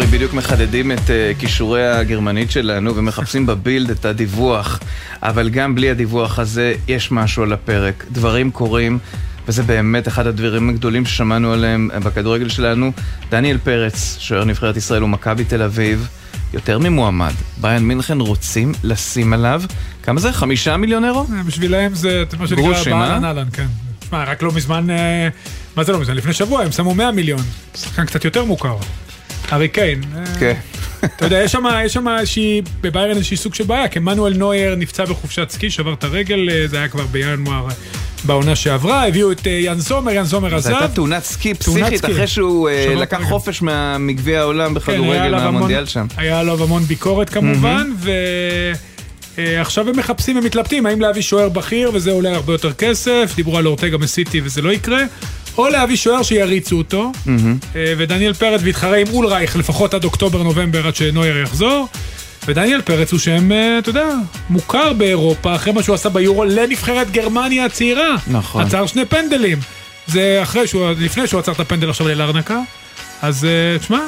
[0.00, 4.80] ואורי בדיוק מחדדים את uh, כישורי הגרמנית שלנו ומחפשים בבילד את הדיווח,
[5.22, 8.04] אבל גם בלי הדיווח הזה יש משהו על הפרק.
[8.10, 8.98] דברים קורים,
[9.48, 12.92] וזה באמת אחד הדברים הגדולים ששמענו עליהם בכדורגל שלנו.
[13.30, 16.08] דניאל פרץ, שוער נבחרת ישראל ומכבי תל אביב,
[16.52, 17.34] יותר ממועמד.
[17.56, 19.62] ביין מינכן רוצים לשים עליו,
[20.02, 20.32] כמה זה?
[20.32, 21.26] חמישה מיליון אירו?
[21.46, 23.18] בשבילם זה מה שנקרא גרושים, אה?
[23.24, 23.66] אהלן, כן.
[23.98, 25.28] תשמע, רק לא מזמן, אה,
[25.76, 26.16] מה זה לא מזמן?
[26.16, 27.42] לפני שבוע הם שמו 100 מיליון.
[27.74, 28.76] שחקן קצת יותר מוכר.
[29.50, 30.02] הארי קיין.
[30.16, 30.54] אה, כן.
[31.04, 31.52] אתה יודע, יש
[31.86, 36.04] שם, איזושהי, בביירן איזושהי סוג של בעיה, כי מנואל נוייר נפצע בחופשת סקי, שבר את
[36.04, 37.74] הרגל, אה, זה היה כבר בינואר אה,
[38.24, 40.70] בעונה שעברה, הביאו את אה, יאן זומר, יאן זומר זו עזב.
[40.70, 42.04] הייתה תאונת סקי פסיכית.
[42.04, 43.28] אחרי שהוא אה, לקח הרגל.
[43.28, 43.62] חופש
[43.98, 46.06] מגביע העולם כן, בכדורגל מהמונדיאל שם.
[46.16, 47.90] היה עליו המון ביקורת כמובן,
[49.38, 53.66] ועכשיו הם מחפשים ומתלבטים האם להביא שוער בכיר וזה עולה הרבה יותר כסף, דיברו על
[53.66, 55.02] אורטגה מסיטי וזה לא יקרה,
[55.58, 57.12] או להביא שוער שיריצו אותו,
[57.76, 61.88] אה, ודניאל פרץ ויתחרה עם אולרייך לפחות עד אוקטובר-נובמבר עד שנויר יחזור.
[62.46, 64.08] ודניאל פרץ הוא שם, אה, אתה יודע,
[64.50, 68.16] מוכר באירופה, אחרי מה שהוא עשה ביורו לנבחרת גרמניה הצעירה.
[68.26, 68.66] נכון.
[68.66, 69.58] עצר שני פנדלים.
[70.06, 72.60] זה אחרי שהוא, לפני שהוא עצר את הפנדל עכשיו ללרנקה.
[73.22, 74.00] אז אה, תשמע,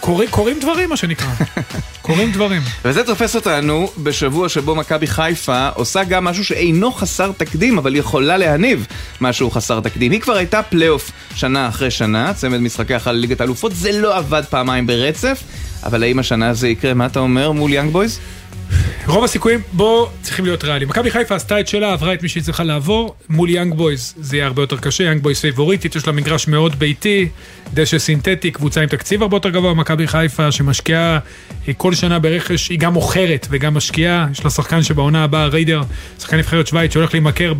[0.00, 1.28] קורים, קורים דברים מה שנקרא.
[2.02, 2.62] קורים דברים.
[2.84, 8.36] וזה תופס אותנו בשבוע שבו מכבי חיפה עושה גם משהו שאינו חסר תקדים, אבל יכולה
[8.36, 8.86] להניב
[9.20, 10.12] משהו חסר תקדים.
[10.12, 14.42] היא כבר הייתה פלייאוף שנה אחרי שנה, צמד משחקי החל ליגת האלופות, זה לא עבד
[14.50, 15.42] פעמיים ברצף,
[15.84, 16.94] אבל האם השנה זה יקרה?
[16.94, 18.18] מה אתה אומר מול יאנג בויז?
[19.08, 20.88] רוב הסיכויים, בוא, צריכים להיות ריאליים.
[20.88, 24.36] מכבי חיפה עשתה את שלה, עברה את מי שהיא צריכה לעבור, מול יאנג בויז זה
[24.36, 27.28] יהיה הרבה יותר קשה, יאנג בויז פייבוריטית, יש לה מגרש מאוד ביתי,
[27.74, 31.18] דשא סינתטי, קבוצה עם תקציב הרבה יותר גבוה, מכבי חיפה שמשקיעה
[31.76, 35.82] כל שנה ברכש, היא גם מוכרת וגם משקיעה, יש לה שחקן שבעונה הבאה, ריידר,
[36.20, 37.52] שחקן נבחרת שווייץ שהולך להימכר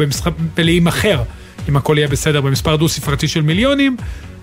[0.56, 1.22] ולהימכר,
[1.68, 3.96] אם הכל יהיה בסדר, במספר דו ספרתי של מיליונים.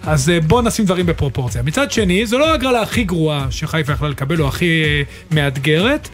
[0.03, 1.61] אז אה, בוא נשים דברים בפרופורציה.
[1.63, 5.01] מצד שני, זו לא ההגרלה הכי גרועה שחיפה יכלה לקבל, או הכי אה,
[5.31, 6.09] מאתגרת.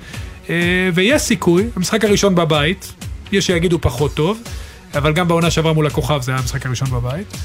[0.50, 2.94] אה, ויש סיכוי, המשחק הראשון בבית,
[3.32, 4.40] יש שיגידו פחות טוב,
[4.96, 7.38] אבל גם בעונה שעברה מול הכוכב זה היה המשחק הראשון בבית.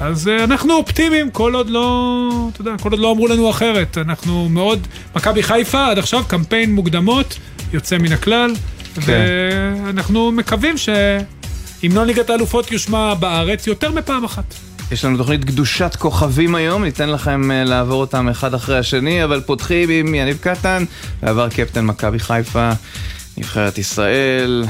[0.00, 3.98] אז אה, אנחנו אופטימיים, כל עוד לא, אתה יודע, כל עוד לא אמרו לנו אחרת.
[3.98, 4.86] אנחנו מאוד,
[5.16, 7.38] מכבי חיפה עד עכשיו קמפיין מוקדמות,
[7.72, 8.54] יוצא מן הכלל,
[8.96, 14.54] ואנחנו מקווים שהמנון ליגת האלופות יושמע בארץ יותר מפעם אחת.
[14.92, 19.40] יש לנו תוכנית קדושת כוכבים היום, ניתן לכם אה, לעבור אותם אחד אחרי השני, אבל
[19.40, 20.84] פותחים עם יניב קטן,
[21.22, 22.70] בעבר קפטן מכבי חיפה,
[23.36, 24.64] נבחרת ישראל,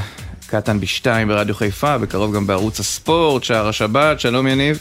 [0.47, 4.79] קטן בשתיים ברדיו חיפה, בקרוב גם בערוץ הספורט, שער השבת, שלום יניב.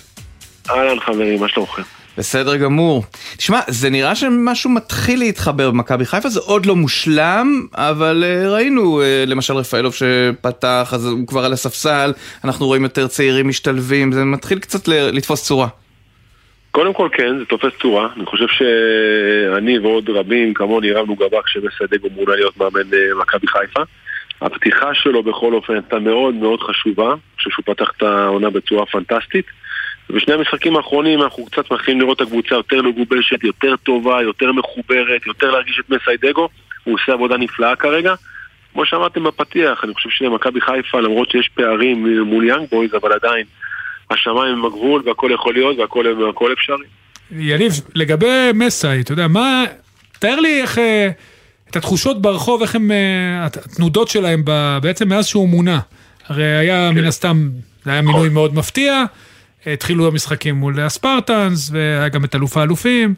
[0.71, 1.98] אהלן חברים, מה שלומכם?
[2.19, 3.03] בסדר גמור.
[3.37, 9.01] תשמע, זה נראה שמשהו מתחיל להתחבר במכבי חיפה, זה עוד לא מושלם, אבל uh, ראינו,
[9.01, 12.13] uh, למשל רפאלוב שפתח, אז הוא כבר על הספסל,
[12.45, 15.69] אנחנו רואים יותר צעירים משתלבים, זה מתחיל קצת לתפוס צורה.
[16.71, 18.09] קודם כל כן, זה תופס צורה.
[18.17, 23.81] אני חושב שאני ועוד רבים כמוני הרמנו גבה כשמסיידגו מונה להיות מאמן אה, מכבי חיפה.
[24.41, 27.09] הפתיחה שלו בכל אופן הייתה מאוד מאוד חשובה.
[27.09, 29.47] אני חושב שהוא פתח את העונה בצורה פנטסטית.
[30.11, 35.27] ובשני המשחקים האחרונים אנחנו קצת מתחילים לראות את הקבוצה יותר מגובשת, יותר טובה, יותר מחוברת,
[35.27, 36.49] יותר להרגיש את מסיידגו.
[36.85, 38.15] הוא עושה עבודה נפלאה כרגע.
[38.73, 43.45] כמו שאמרתם בפתיח, אני חושב שלמכבי חיפה, למרות שיש פערים מול יאנג בויז, אבל עדיין
[44.11, 46.87] השמיים הם הגבול והכל יכול להיות והכל והכל אפשרי.
[47.31, 49.65] יניב, לגבי מסאי, אתה יודע, מה...
[50.19, 50.79] תאר לי איך...
[50.79, 51.11] אה,
[51.71, 52.91] את התחושות ברחוב, איך הם...
[52.93, 54.43] אה, התנודות שלהם
[54.83, 55.81] בעצם מאז שהוא מונה.
[56.29, 57.49] הרי היה מן הסתם,
[57.85, 59.05] זה היה מינוי מאוד מפתיע,
[59.67, 63.15] התחילו המשחקים מול הספרטנס, והיה גם את אלוף האלופים.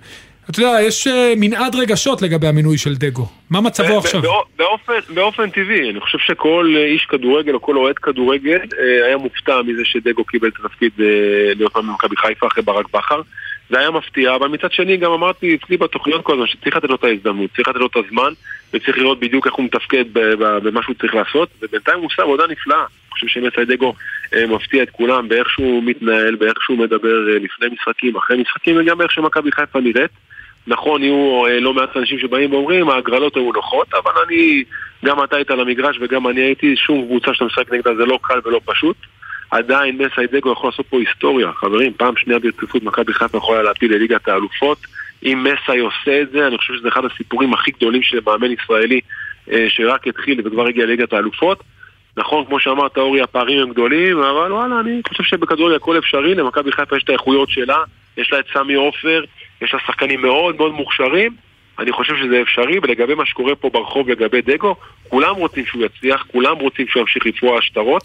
[0.51, 3.27] אתה יודע, יש אה, מנעד רגשות לגבי המינוי של דגו.
[3.51, 4.23] מה מצבו עכשיו?
[4.23, 4.28] בא-
[4.59, 9.62] באופן, באופן טבעי, אני חושב שכל איש כדורגל או כל אוהד כדורגל אה, היה מופתע
[9.67, 11.06] מזה שדגו קיבל את התפקיד אה,
[11.56, 13.20] להיות מאמן במכבי חיפה אחרי ברק בכר.
[13.70, 16.94] זה היה מפתיע, אבל מצד שני גם אמרתי אצלי בתוכניות כל הזמן שצריך לתת לו
[16.94, 18.32] את ההזדמנות, צריך לתת לו את הזמן
[18.75, 20.05] וצריך לראות בדיוק איך הוא מתפקד
[20.38, 22.78] במה שהוא צריך לעשות ובינתיים הוא עושה עבודה נפלאה.
[22.78, 23.94] אני חושב שמסיידגו
[24.34, 28.76] אה, מפתיע את כולם באיך שהוא מתנהל, באיך שהוא מדבר אה, לפני משחקים, אחרי משחקים
[28.81, 30.11] וגם באיך שמכבי חיפה נראית.
[30.67, 34.64] נכון, יהיו אה, לא מעט אנשים שבאים ואומרים, ההגרלות היו נוחות, אבל אני,
[35.05, 38.19] גם אתה היית על המגרש וגם אני הייתי, שום קבוצה שאתה משחק נגדה זה לא
[38.23, 38.96] קל ולא פשוט.
[39.50, 44.28] עדיין מסיידגו יכול לעשות פה היסטוריה, חברים, פעם שנייה ברציפות מכבי חיפה יכולה להפיל לליגת
[44.28, 44.78] האלופות.
[45.25, 49.00] אם מסי עושה את זה, אני חושב שזה אחד הסיפורים הכי גדולים של מאמן ישראלי
[49.52, 51.62] אה, שרק התחיל וכבר הגיע לליגת האלופות.
[52.17, 56.72] נכון, כמו שאמרת, אורי, הפערים הם גדולים, אבל וואלה, אני חושב שבכדורגל הכל אפשרי, למכבי
[56.72, 57.78] חיפה יש את האיכויות שלה,
[58.17, 59.25] יש לה את סמי עופר,
[59.62, 61.32] יש לה שחקנים מאוד מאוד מוכשרים,
[61.78, 64.76] אני חושב שזה אפשרי, ולגבי מה שקורה פה ברחוב לגבי דגו,
[65.08, 68.02] כולם רוצים שהוא יצליח, כולם רוצים שהוא ימשיך לפרוע שטרות,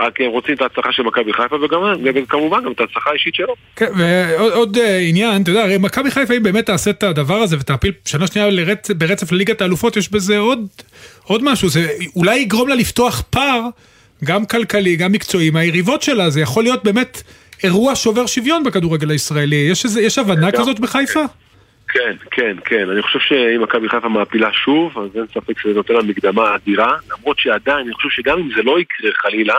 [0.00, 1.56] רק הם רוצים את ההצלחה של מכבי חיפה
[2.14, 3.54] וכמובן גם את ההצלחה האישית שלו.
[3.76, 7.56] כן, ועוד אה, עניין, אתה יודע, הרי מכבי חיפה אם באמת תעשה את הדבר הזה
[7.60, 10.66] ותעפיל שנה שנייה לרצ, ברצף לליגת האלופות, יש בזה עוד,
[11.24, 13.60] עוד משהו, זה אולי יגרום לה לפתוח פער,
[14.24, 17.22] גם כלכלי, גם מקצועי, מהיריבות שלה, זה יכול להיות באמת
[17.64, 21.24] אירוע שובר שוויון בכדורגל הישראלי, יש, איזה, יש הבנה כזאת בחיפה?
[21.88, 22.90] כן, כן, כן.
[22.90, 26.96] אני חושב שאם מכבי חיפה מעפילה שוב, אז אין ספק שזה נותן לה מקדמה אדירה,
[27.12, 29.54] למרות שעדיין, אני חושב שגם אם זה לא יקרה חלילה,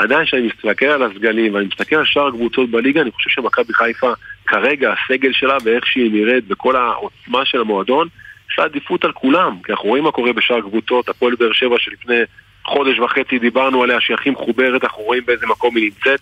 [0.00, 4.12] עדיין כשאני מסתכל על הסגלים ואני מסתכל על שאר הקבוצות בליגה, אני חושב שמכבי חיפה
[4.46, 8.08] כרגע, הסגל שלה ואיך שהיא נראית וכל העוצמה של המועדון,
[8.50, 11.76] יש לה עדיפות על כולם, כי אנחנו רואים מה קורה בשאר הקבוצות, הפועל באר שבע
[11.78, 12.20] שלפני
[12.64, 16.20] חודש וחצי דיברנו עליה שהיא הכי מחוברת, אנחנו רואים באיזה מקום היא נמצאת.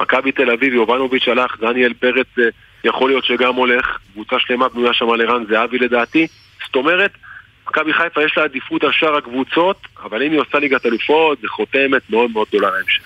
[0.00, 2.44] מכבי תל אביב, יובנוביץ' הלך, דניאל פרץ אה,
[2.84, 6.26] יכול להיות שגם הולך, קבוצה שלמה בנויה שם על ערן זהבי לדעתי.
[6.66, 7.10] זאת אומרת,
[7.70, 11.48] מכבי חיפה יש לה עדיפות על שאר הקבוצות, אבל אם היא עושה ליגת אלופות, זה
[11.48, 13.02] חותמת מאוד מאוד גדולה להמשך.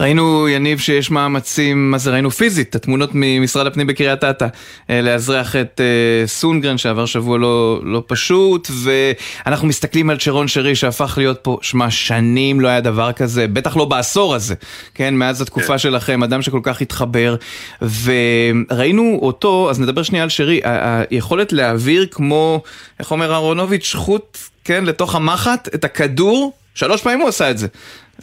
[0.00, 4.46] ראינו, יניב, שיש מאמצים, מה זה ראינו פיזית, התמונות ממשרד הפנים בקריית אתא,
[4.90, 10.74] אה, לאזרח את uh, סונגרן שעבר שבוע לא, לא פשוט, ואנחנו מסתכלים על שרון שרי
[10.74, 14.54] שהפך להיות פה, שמע, שנים לא היה דבר כזה, בטח לא בעשור הזה,
[14.94, 15.78] כן, מאז התקופה כן.
[15.78, 17.36] שלכם, אדם שכל כך התחבר,
[17.82, 22.62] וראינו אותו, אז נדבר שנייה על שרי, היכולת להעביר כמו,
[23.00, 27.66] איך אומר אהרונוביץ', חוט, כן, לתוך המחט, את הכדור, שלוש פעמים הוא עשה את זה.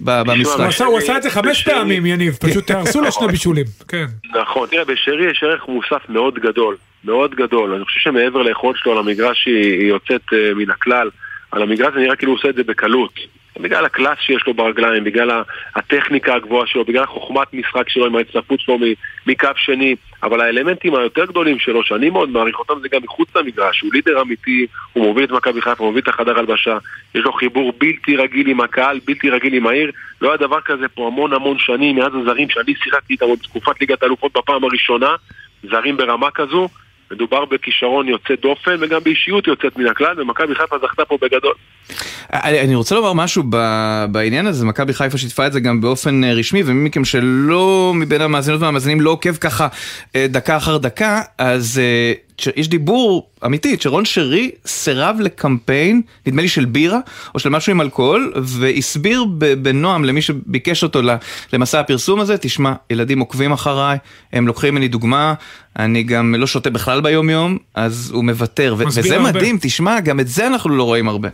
[0.02, 0.86] במשחק.
[0.86, 3.66] הוא עשה את זה חמש פעמים, יניב, פשוט תהרסו לו שני בישולים.
[3.88, 4.06] כן.
[4.42, 7.74] נכון, תראה, בשרי יש ערך מוסף מאוד גדול, מאוד גדול.
[7.74, 11.10] אני חושב שמעבר ליכולת שלו על המגרש היא יוצאת אה, מן הכלל.
[11.52, 13.20] על המגרש זה נראה כאילו הוא עושה את זה בקלות.
[13.60, 15.42] בגלל הקלאס שיש לו ברגליים, בגלל
[15.76, 18.78] הטכניקה הגבוהה שלו, בגלל החוכמת משחק שלו עם ההצטרפות שלו
[19.28, 23.82] מקו שני, אבל האלמנטים היותר גדולים שלו, שאני מאוד מעריך אותם, זה גם מחוץ למגרש,
[23.82, 26.78] הוא לידר אמיתי, הוא מוביל את מכבי חיפה, הוא מוביל את החדר הלבשה,
[27.16, 29.92] יש לו חיבור בלתי רגיל עם הקהל, בלתי רגיל עם העיר,
[30.22, 34.04] לא היה דבר כזה פה המון המון שנים, מאז הזרים שאני שיחקתי איתם בתקופת ליגת
[34.04, 35.16] האלופות בפעם הראשונה,
[35.64, 36.70] זרים ברמה כזו,
[37.12, 41.54] מדובר בכישרון יוצא דופן וגם באישיות יוצאת מן הכלל, ומכבי חיפה זכתה פה בגדול.
[42.34, 43.44] אני רוצה לומר משהו
[44.12, 48.22] בעניין הזה, מכבי חיפה שיתפה את זה גם באופן אה, רשמי, ומי מכם שלא מבין
[48.22, 49.68] המאזינות והמאזינים לא עוקב ככה
[50.16, 52.14] אה, דקה אחר דקה, אז אה,
[52.56, 57.00] יש דיבור אמיתי, שרון שרי סירב לקמפיין, נדמה לי של בירה,
[57.34, 59.26] או של משהו עם אלכוהול, והסביר
[59.62, 61.00] בנועם למי שביקש אותו
[61.54, 63.98] למסע הפרסום הזה, תשמע, ילדים עוקבים אחריי,
[64.34, 65.34] הם לוקחים ממני דוגמה,
[65.80, 69.30] אני גם לא שותה בכלל ביום יום, אז הוא מוותר, וזה הרבה.
[69.30, 71.30] מדהים, תשמע, גם את זה אנחנו לא רואים הרבה.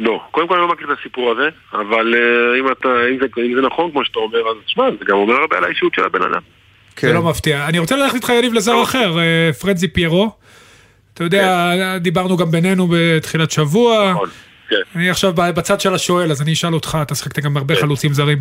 [0.00, 3.26] לא, קודם כל אני לא מכיר את הסיפור הזה, אבל uh, אם, אתה, אם, זה,
[3.46, 6.04] אם זה נכון כמו שאתה אומר, אז תשמע, זה גם אומר הרבה על האישיות של
[6.04, 6.40] הבן אדם.
[7.00, 7.08] כן.
[7.08, 7.66] זה לא מפתיע.
[7.68, 8.82] אני רוצה ללכת איתך יניב לזר.
[8.82, 10.30] אחר, אה, פרנזי פיירו.
[11.14, 11.98] אתה יודע, כן.
[11.98, 14.10] דיברנו גם בינינו בתחילת שבוע.
[14.10, 14.28] נכון.
[14.70, 14.76] כן.
[14.96, 17.80] אני עכשיו בצד של השואל, אז אני אשאל אותך, אתה שחקת גם הרבה כן.
[17.80, 18.38] חלוצים זרים.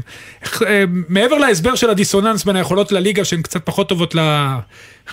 [0.65, 4.15] אה, מעבר להסבר של הדיסוננס בין היכולות לליגה, שהן קצת פחות טובות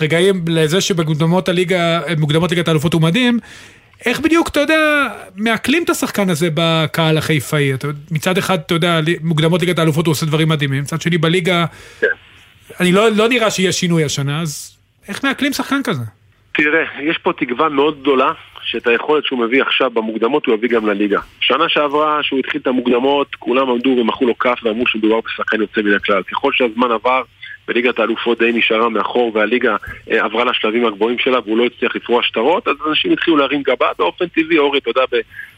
[0.01, 3.39] לרגעים, לזה שבמוקדמות הליגה, מוקדמות ליגת האלופות הוא מדהים,
[4.07, 7.73] איך בדיוק, אתה יודע, מעכלים את השחקן הזה בקהל החיפאי?
[8.11, 11.65] מצד אחד, אתה יודע, מוקדמות ליגת האלופות הוא עושה דברים מדהימים, מצד שני בליגה,
[12.01, 12.07] כן.
[12.81, 14.77] אני לא, לא נראה שיהיה שינוי השנה, אז
[15.09, 16.03] איך מעכלים שחקן כזה?
[16.53, 20.87] תראה, יש פה תקווה מאוד גדולה שאת היכולת שהוא מביא עכשיו במוקדמות הוא יביא גם
[20.87, 21.21] לליגה.
[21.41, 25.83] שנה שעברה, שהוא התחיל את המוקדמות, כולם עמדו ומחאו לו כף ואמרו שמדובר בשחקן יוצא
[25.83, 26.23] מן הכלל.
[26.23, 27.23] ככל שהזמן עבר,
[27.69, 29.77] וליגת האלופות די נשארה מאחור והליגה
[30.11, 33.87] אה, עברה לשלבים הגבוהים שלה והוא לא הצליח לפרוע שטרות, אז אנשים התחילו להרים גבה
[33.99, 35.03] באופן טבעי, אורי, אתה יודע,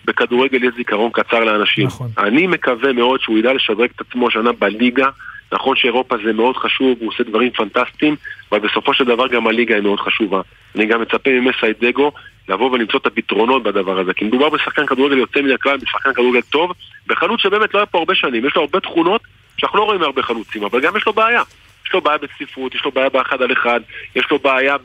[0.04, 1.87] בכדורגל יש זיכרון קצר לאנשים.
[1.87, 2.08] נכון.
[2.18, 5.08] אני מקווה מאוד שהוא ידע לשדרג את עצמו השנה בליגה.
[5.52, 8.16] נכון שאירופה זה מאוד חשוב, הוא עושה דברים פנטסטיים,
[8.52, 10.40] אבל בסופו של דבר גם הליגה היא מאוד חשובה.
[10.74, 12.12] אני גם מצפה ממסיידגו
[12.48, 16.40] לבוא ולמצוא את הפתרונות בדבר הזה, כי מדובר בשחקן כדורגל יוצא מן הכלל, בשחקן כדורגל
[16.40, 16.72] טוב,
[17.06, 19.20] בחלוץ שבאמת לא היה פה הרבה שנים, יש לו הרבה תכונות
[19.56, 21.42] שאנחנו לא רואים מהרבה חלוצים, אבל גם יש לו בעיה.
[21.86, 23.80] יש לו בעיה בצפיפות, יש לו בעיה באחד על אחד,
[24.16, 24.76] יש לו בעיה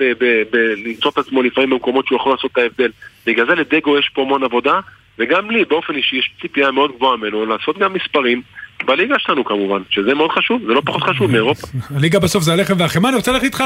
[0.51, 2.91] בלמצוא את עצמו לפעמים במקומות שהוא יכול לעשות את ההבדל.
[3.25, 4.79] בגלל זה לדגו יש פה המון עבודה,
[5.19, 8.41] וגם לי באופן אישי יש ציפייה מאוד גבוהה ממנו לעשות גם מספרים.
[8.85, 11.67] בליגה שלנו כמובן, שזה מאוד חשוב, זה לא פחות חשוב מאירופה.
[11.95, 13.63] הליגה בסוף זה הלחם והחמאה, אני רוצה ללכת איתך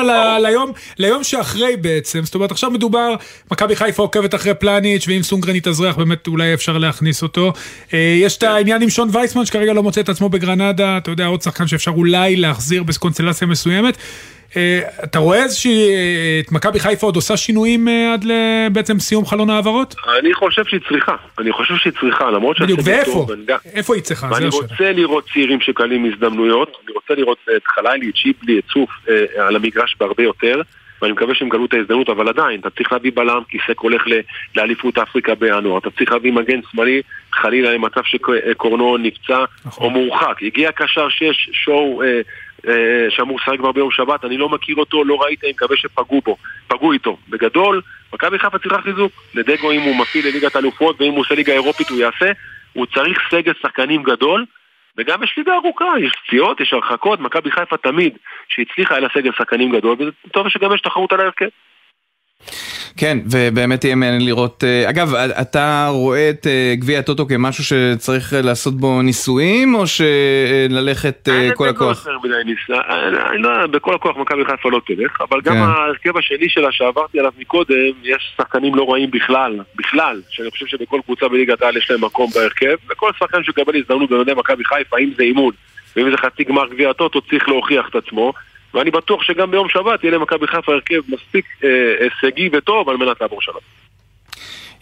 [0.97, 3.15] ליום, שאחרי בעצם, זאת אומרת עכשיו מדובר,
[3.51, 7.53] מכבי חיפה עוקבת אחרי פלניץ' ואם סונגרן יתאזרח באמת אולי אפשר להכניס אותו.
[7.93, 11.25] אה, יש את העניין עם שון וייסמן שכרגע לא מוצא את עצמו בגרנדה, אתה יודע
[11.25, 13.97] עוד שחקן שאפשר אולי להחזיר בקונסטלציה מסוימת.
[14.55, 18.25] אה, אתה רואה איזושהי, אה, את מכבי חיפה עוד עושה שינויים אה, עד
[18.71, 19.95] בעצם סיום חלון העברות?
[20.19, 23.25] אני חושב שהיא צריכה, אני חושב שהיא צריכה, למרות בדיוק, ואיפה?
[23.73, 24.29] איפה היא צריכה?
[24.37, 28.89] אני רוצה לראות צעירים שקלים הזדמנויות, אני רוצה לראות את חלילי, את שיבלי, את צוף
[29.37, 30.61] על המגרש בהרבה יותר.
[31.01, 34.03] ואני מקווה שהם יקבלו את ההזדמנות, אבל עדיין, אתה צריך להביא בלם, כי סק הולך
[34.55, 37.01] לאליפות אפריקה בינואר, אתה צריך להביא מגן שמאלי,
[37.33, 39.85] חלילה למצב שקורנו נפצע נכון.
[39.85, 40.43] או מורחק.
[40.43, 42.21] הגיע קשר שש, שואו אה,
[43.09, 46.37] שאמור לשחק כבר ביום שבת, אני לא מכיר אותו, לא ראיתי, אני מקווה שפגעו בו,
[46.67, 47.17] פגעו איתו.
[47.29, 47.81] בגדול,
[48.13, 49.11] מכבי חיפה צריכה חיזוק.
[49.35, 52.31] לדגו אם הוא מפעיל לליגת האלופות ואם הוא עושה ליגה אירופית הוא יעשה,
[52.73, 54.45] הוא צריך סגל שחקנים גדול.
[54.97, 59.31] וגם יש ליגה ארוכה, יש פציעות, יש הרחקות, מכבי חיפה תמיד, שהצליחה היה לה סגל
[59.37, 59.97] שחקנים גדול,
[60.27, 61.47] וטוב שגם יש תחרות על ההרכב.
[62.97, 68.33] כן, ובאמת יהיה מעניין לראות, אה, אגב, אתה רואה את אה, גביע הטוטו כמשהו שצריך
[68.43, 72.07] לעשות בו ניסויים, או שללכת אה, כל הכוח?
[73.39, 75.59] לא, בכל הכוח מכבי חיפה לא תלך, אבל גם כן.
[75.59, 80.99] ההרכב השני שלה שעברתי עליו מקודם, יש שחקנים לא רעים בכלל, בכלל, שאני חושב שבכל
[81.05, 85.11] קבוצה בליגת העל יש להם מקום בהרכב, וכל שחקן שיקבל הזדמנות במדי מכבי חיפה, אם
[85.17, 85.53] זה אימון,
[85.95, 88.33] ואם זה חצי גמר גביע הטוטו, צריך להוכיח את עצמו.
[88.73, 91.69] ואני בטוח שגם ביום שבת יהיה למכבי חיפה הרכב מספיק אה,
[91.99, 93.55] הישגי וטוב על מנת לעבור שלב.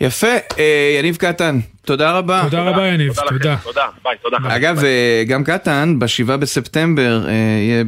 [0.01, 2.41] יפה, אה, יניב קטן, תודה רבה.
[2.43, 3.55] תודה רבה יניב, תודה.
[3.63, 4.37] תודה, ביי, תודה.
[4.47, 7.83] אגב, אה, גם קטן, בשבעה בספטמבר יהיה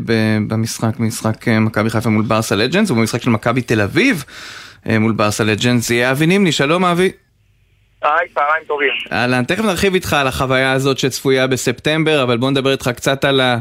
[0.47, 4.23] במשחק, משחק מכבי חיפה מול ברסה לג'נדס, ובמשחק של מכבי תל אביב
[4.85, 7.11] מול ברסה לג'נדס יהיה אבי נימני, שלום אבי.
[8.01, 8.89] היי, צהריים טובים.
[9.11, 13.39] אהלן, תכף נרחיב איתך על החוויה הזאת שצפויה בספטמבר, אבל בוא נדבר איתך קצת על,
[13.39, 13.57] ה,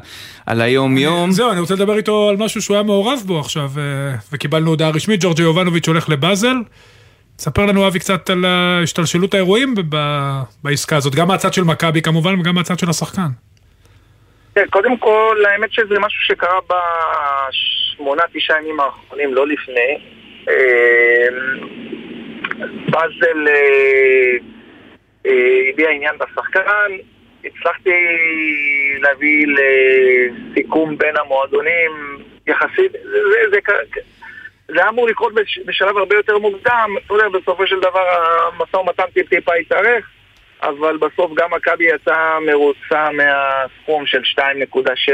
[0.47, 1.31] על היום-יום.
[1.31, 3.83] זהו, אני רוצה לדבר איתו על משהו שהוא היה מעורב בו עכשיו, אה,
[4.33, 6.57] וקיבלנו הודעה רשמית, ג'ורג'י יובנוביץ' הולך לבאזל.
[7.39, 8.45] ספר לנו אבי קצת על
[8.83, 13.29] השתלשלות האירועים ב- בעסקה הזאת, גם מהצד של מכבי כמובן, וגם מהצד של השחקן.
[14.55, 19.99] כן, קודם כל, האמת שזה משהו שקרה בשמונה, תשעה ימים האחרונים, לא לפני.
[22.63, 24.37] אה, באזל אה,
[25.27, 26.93] אה, הביע עניין בשחקן,
[27.45, 27.91] הצלחתי
[29.01, 33.19] להביא לסיכום בין המועדונים יחסית, זה,
[33.51, 33.59] זה, זה,
[34.69, 35.33] זה היה אמור לקרות
[35.67, 38.05] בשלב הרבה יותר מוקדם, אתה יודע, בסופו של דבר
[38.53, 40.11] המשא ומתן טיפ-טיפה התארך,
[40.63, 44.23] אבל בסוף גם מכבי יצאה מרוצה מהסכום של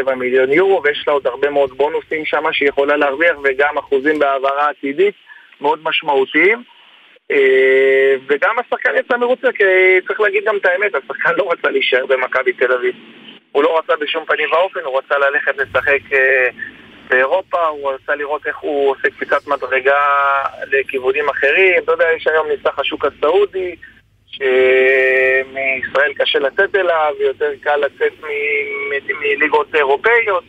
[0.06, 4.18] 2.7 מיליון יורו, ויש לה עוד הרבה מאוד בונוסים שם שהיא יכולה להרוויח, וגם אחוזים
[4.18, 5.14] בהעברה עתידית
[5.60, 6.62] מאוד משמעותיים.
[7.30, 9.64] אה, וגם השחקן יצא מרוצה, כי
[10.06, 12.94] צריך להגיד גם את האמת, השחקן לא רצה להישאר במכבי תל אביב.
[13.52, 16.48] הוא לא רצה בשום פנים ואופן, הוא רצה ללכת לשחק אה,
[17.10, 19.98] באירופה, הוא רצה לראות איך הוא עושה קפיצת מדרגה
[20.70, 21.82] לכיוונים אחרים.
[21.84, 23.76] אתה יודע, יש היום נפתח השוק הסעודי,
[24.26, 28.12] שמישראל קשה לצאת אליו, ויותר קל לצאת
[29.20, 30.44] מליגות אירופאיות.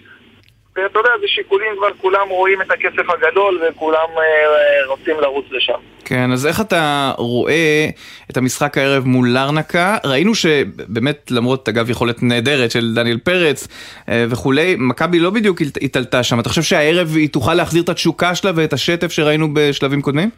[0.75, 5.79] ואתה יודע, זה שיקולים כבר, כולם רואים את הכסף הגדול וכולם אה, רוצים לרוץ לשם.
[6.05, 7.87] כן, אז איך אתה רואה
[8.31, 9.97] את המשחק הערב מול לרנקה?
[10.05, 13.67] ראינו שבאמת, למרות, אגב, יכולת נהדרת של דניאל פרץ
[14.09, 16.39] אה, וכולי, מכבי לא בדיוק התעלתה שם.
[16.39, 20.29] אתה חושב שהערב היא תוכל להחזיר את התשוקה שלה ואת השטף שראינו בשלבים קודמים?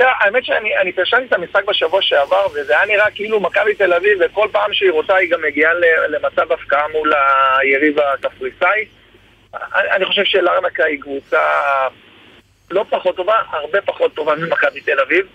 [0.00, 4.48] האמת שאני פרשנתי את המשחק בשבוע שעבר, וזה היה נראה כאילו מכבי תל אביב, וכל
[4.52, 5.72] פעם שהיא רוצה היא גם מגיעה
[6.08, 7.12] למצב הפקעה מול
[7.60, 8.97] היריב הקפריסאי.
[9.74, 11.40] אני חושב שלארנקה היא קבוצה
[12.70, 15.26] לא פחות טובה, הרבה פחות טובה ממכבי תל אביב.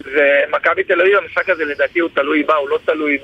[0.00, 3.18] ומכבי תל אביב, המשחק הזה לדעתי הוא תלוי בה, הוא לא תלוי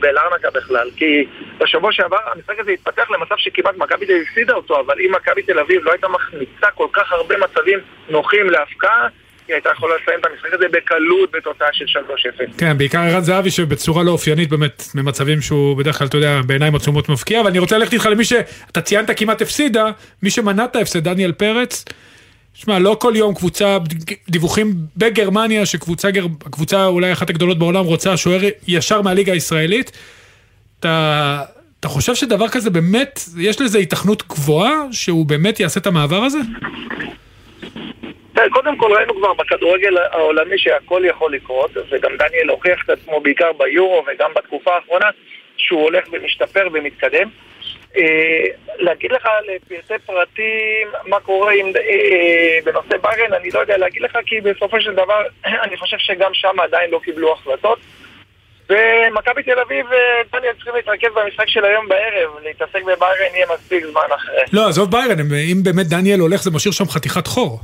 [0.00, 0.90] בלארנקה בכלל.
[0.96, 1.26] כי
[1.58, 5.42] בשבוע שעבר המשחק הזה התפתח למצב שכמעט מכבי תל אביב הפסידה אותו, אבל אם מכבי
[5.42, 9.08] תל אביב לא הייתה מחמיצה כל כך הרבה מצבים נוחים להפקעה,
[9.48, 11.84] היא הייתה יכולה לסיים את המשחק הזה בקלות בתוצאה של
[12.48, 12.58] 3-0.
[12.58, 16.74] כן, בעיקר ערן זהבי שבצורה לא אופיינית באמת, ממצבים שהוא בדרך כלל, אתה יודע, בעיניים
[16.74, 19.90] עצומות מבקיע, אבל אני רוצה ללכת איתך למי שאתה ציינת כמעט הפסידה,
[20.22, 21.84] מי שמנע את ההפסד, דניאל פרץ.
[22.54, 23.78] שמע, לא כל יום קבוצה,
[24.28, 26.08] דיווחים בגרמניה, שקבוצה
[26.50, 29.90] קבוצה אולי אחת הגדולות בעולם רוצה שוער ישר מהליגה הישראלית.
[30.80, 31.42] אתה,
[31.80, 36.38] אתה חושב שדבר כזה באמת, יש לזה התכנות גבוהה, שהוא באמת יעשה את המעבר הזה?
[38.50, 43.52] קודם כל ראינו כבר בכדורגל העולמי שהכל יכול לקרות, וגם דניאל הוכיח את עצמו בעיקר
[43.52, 45.10] ביורו וגם בתקופה האחרונה
[45.56, 47.28] שהוא הולך ומשתפר ומתקדם.
[47.96, 48.44] אה,
[48.78, 54.02] להגיד לך לפרטי פרטים מה קורה עם, אה, אה, בנושא ביירן, אני לא יודע להגיד
[54.02, 55.22] לך כי בסופו של דבר
[55.64, 57.78] אני חושב שגם שם עדיין לא קיבלו החלטות.
[58.68, 59.86] ומכבי תל אביב,
[60.32, 64.42] דניאל צריכים להתרכז במשחק של היום בערב, להתעסק בביירן יהיה מספיק זמן אחרי.
[64.52, 65.18] לא, עזוב ביירן,
[65.52, 67.60] אם באמת דניאל הולך זה משאיר שם חתיכת חור.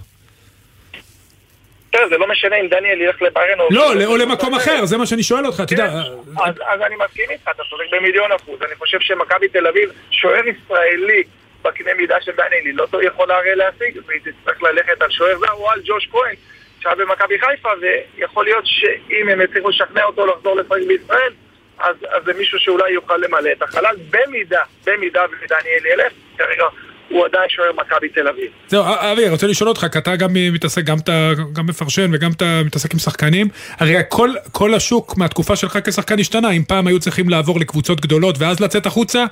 [2.09, 3.69] זה לא משנה אם דניאל ילך לביירן או...
[3.71, 5.87] לא, או למקום אחר, זה מה שאני שואל אותך, אתה יודע.
[5.87, 8.63] כן, אז אני מסכים איתך, אתה צודק במיליון אחוז.
[8.63, 11.23] אני חושב שמכבי תל אביב, שוער ישראלי
[11.63, 15.53] בקנה מידה של דניאל, היא לא יכולה הרי להשיג, והיא תצטרך ללכת על שוער זר
[15.53, 16.35] או על ג'וש כהן,
[16.81, 21.33] שהיה במכבי חיפה, ויכול להיות שאם הם יצליחו לשכנע אותו לחזור לשחק בישראל,
[21.79, 26.65] אז זה מישהו שאולי יוכל למלא את החלל, במידה, במידה ודניאל ילך, כרגע
[27.11, 28.47] הוא עדיין שוער מכבי תל אביב.
[28.69, 32.61] זהו, אבי, רוצה לשאול אותך, כי אתה גם מתעסק, גם, אתה, גם מפרשן וגם אתה
[32.65, 33.49] מתעסק עם שחקנים,
[33.79, 38.37] הרי כל, כל השוק מהתקופה שלך כשחקן השתנה, אם פעם היו צריכים לעבור לקבוצות גדולות
[38.39, 39.25] ואז לצאת החוצה,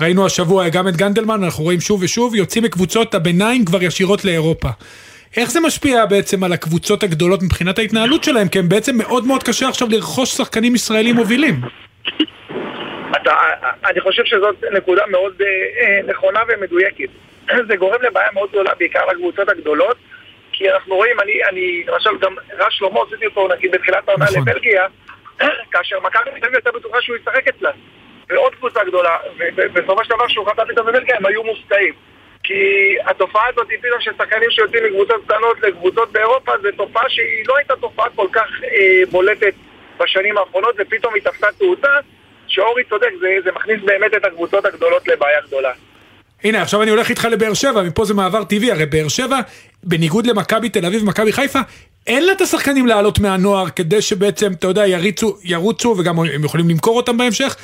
[0.00, 4.68] ראינו השבוע גם את גנדלמן, אנחנו רואים שוב ושוב, יוצאים מקבוצות הביניים כבר ישירות לאירופה.
[5.36, 8.48] איך זה משפיע בעצם על הקבוצות הגדולות מבחינת ההתנהלות שלהם?
[8.48, 11.60] כי הם בעצם מאוד מאוד קשה עכשיו לרכוש שחקנים ישראלים מובילים.
[13.16, 13.34] אתה,
[13.84, 17.08] אני חושב שזאת נקודה מאוד אה, אה נכונה ומדויקת.
[17.68, 19.96] זה גורם לבעיה מאוד גדולה, בעיקר לקבוצות הגדולות,
[20.52, 24.48] כי אנחנו רואים, אני, אני למשל גם רז שלמה עשיתי אותו נגיד בתחילת העונה נכון.
[24.48, 24.86] לבלגיה,
[25.72, 27.70] כאשר מכבי תל אביב הייתה בטוחה שהוא ישחק אצלה.
[28.28, 29.16] ועוד קבוצה גדולה,
[29.56, 31.94] ובסופו של דבר שהוא חטא פתאום בבלגיה הם היו מופתעים.
[32.42, 37.56] כי התופעה הזאת פתאום של שחקנים שיוצאים מקבוצות קטנות לקבוצות באירופה, זו תופעה שהיא לא
[37.56, 39.54] הייתה תופעה כל כך אה, בולטת
[39.98, 41.88] בשנים האחרונות, ופתאום היא תפסה תאוצה,
[42.52, 45.70] שאורי צודק, זה, זה מכניס באמת את הקבוצות הגדולות לבעיה גדולה.
[46.44, 49.40] הנה, עכשיו אני הולך איתך לבאר שבע, מפה זה מעבר טבעי, הרי באר שבע,
[49.84, 51.60] בניגוד למכבי תל אביב ומכבי חיפה,
[52.06, 56.68] אין לה את השחקנים לעלות מהנוער כדי שבעצם, אתה יודע, יריצו, ירוצו וגם הם יכולים
[56.68, 57.56] למכור אותם בהמשך.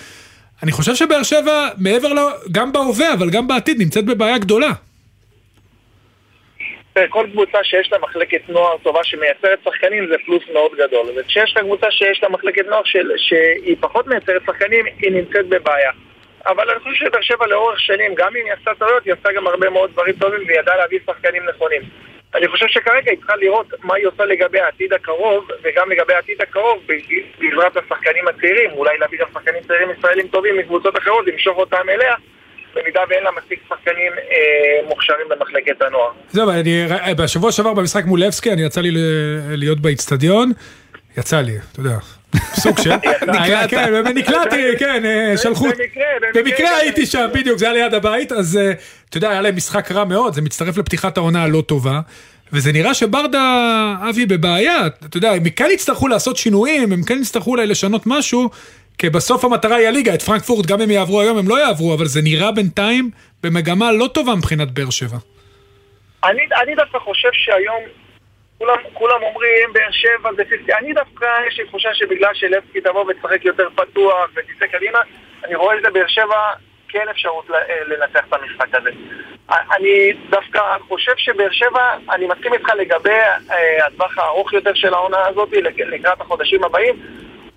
[0.62, 2.18] אני חושב שבאר שבע, מעבר ל...
[2.52, 4.70] גם בהווה, אבל גם בעתיד, נמצאת בבעיה גדולה.
[7.08, 11.06] כל קבוצה שיש לה מחלקת נוער טובה שמייצרת שחקנים זה פלוס מאוד גדול.
[11.16, 15.90] וכשיש לה קבוצה שיש לה מחלקת נוער של, שהיא פחות מייצרת שחקנים, היא נמצאת בבעיה.
[16.46, 19.46] אבל אני חושב שבאר שבע לאורך שנים, גם אם היא עשתה טעויות, היא עשתה גם
[19.46, 21.82] הרבה מאוד דברים טובים והיא ידעה להביא שחקנים נכונים.
[22.34, 26.42] אני חושב שכרגע היא צריכה לראות מה היא עושה לגבי העתיד הקרוב, וגם לגבי העתיד
[26.42, 26.86] הקרוב
[27.38, 32.14] בעזרת השחקנים הצעירים, אולי להביא גם שחקנים צעירים ישראלים טובים מקבוצות אחרות, למשוך אותם אליה.
[32.82, 36.10] במידה ואין לה מספיק שחקנים אה, מוכשרים במחלקת הנוער.
[36.30, 38.90] זהו, אני, בשבוע שעבר במשחק מול לבסקי, אני יצא לי
[39.48, 40.52] להיות באיצטדיון,
[41.18, 41.96] יצא לי, אתה יודע,
[42.62, 42.90] סוג של,
[43.26, 45.66] נקלעת, כן, נקלעתי, כן, אה, שלחו,
[46.34, 48.72] במקרה הייתי שם, בדיוק, זה היה ליד הבית, אז אה,
[49.08, 52.00] אתה יודע, היה להם משחק רע מאוד, זה מצטרף לפתיחת העונה הלא טובה.
[52.52, 57.50] וזה נראה שברדה, אבי, בבעיה, אתה יודע, הם כן יצטרכו לעשות שינויים, הם כן יצטרכו
[57.50, 58.50] אולי לשנות משהו,
[58.98, 62.04] כי בסוף המטרה היא הליגה, את פרנקפורט גם אם יעברו היום הם לא יעברו, אבל
[62.04, 63.10] זה נראה בינתיים
[63.42, 65.16] במגמה לא טובה מבחינת באר שבע.
[66.24, 67.82] אני, אני דווקא חושב שהיום
[68.58, 70.72] כולם, כולם אומרים באר שבע זה פיפטי.
[70.72, 74.98] אני דווקא, יש לי תחושה שבגלל שלבסקי תבוא ותשחק יותר פתוח ותצא קדימה,
[75.44, 76.52] אני רואה את זה באר שבע
[76.88, 77.50] כן אפשרות
[77.86, 78.90] לנצח את המשחק הזה.
[79.48, 85.26] אני דווקא חושב שבאר שבע, אני מסכים איתך לגבי אה, הטווח הארוך יותר של העונה
[85.26, 86.94] הזאת לקראת החודשים הבאים.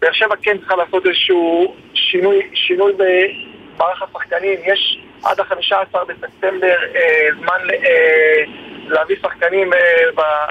[0.02, 4.60] באר שבע כן צריכה לעשות איזשהו שינוי, שינוי במערך השחקנים.
[4.66, 8.44] יש עד ה-15 בספטמבר אה, זמן אה,
[8.88, 9.80] להביא שחקנים אה,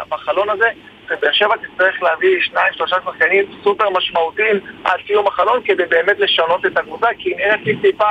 [0.09, 0.69] בחלון הזה.
[1.11, 6.67] ובאר שבע תצטרך להביא שניים, שלושה שחקנים סופר משמעותיים עד סיום החלון כדי באמת לשנות
[6.67, 8.05] את הקבוצה, כי היא נראית טיפה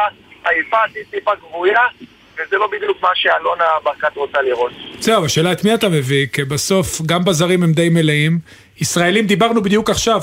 [0.45, 0.77] עייפה,
[1.11, 1.81] טיפה גבויה,
[2.33, 4.71] וזה לא בדיוק מה שאלונה ברקת רוצה לראות.
[4.99, 8.39] זהו, השאלה את מי אתה מביא, כי בסוף גם בזרים הם די מלאים.
[8.81, 10.19] ישראלים, דיברנו בדיוק עכשיו,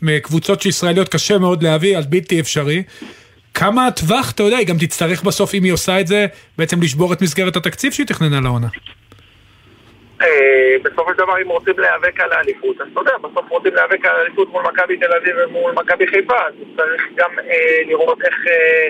[0.00, 2.82] שמקבוצות שישראליות קשה מאוד להביא, אז בלתי אפשרי.
[3.54, 6.26] כמה הטווח, אתה יודע, היא גם תצטרך בסוף, אם היא עושה את זה,
[6.58, 8.66] בעצם לשבור את מסגרת התקציב שהיא תכננה לעונה.
[10.22, 14.04] אה, בסופו של דבר אם רוצים להיאבק על האליפות, אז אתה יודע, בסוף רוצים להיאבק
[14.04, 18.34] על האליפות מול מכבי תל אביב ומול מכבי חיפה, אז צריך גם אה, לראות איך
[18.46, 18.88] אה,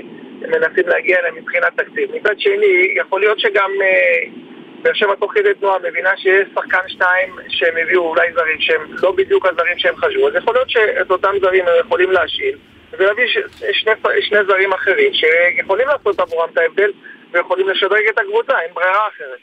[0.49, 2.11] מנסים להגיע אליהם מבחינת תקציב.
[2.16, 4.31] מצד שני, יכול להיות שגם אה,
[4.87, 9.12] באר שבע תוך כדי תנועה מבינה שיש שחקן שתיים שהם הביאו אולי זרים שהם לא
[9.12, 12.57] בדיוק הזרים שהם חשבו, אז יכול להיות שאת אותם זרים הם יכולים להשיל
[12.99, 13.25] ולהביא
[13.72, 16.90] שני, שני זרים אחרים שיכולים לעשות עבורם את ההבדל
[17.33, 19.38] ויכולים לשדרג את הקבוצה, אין ברירה אחרת.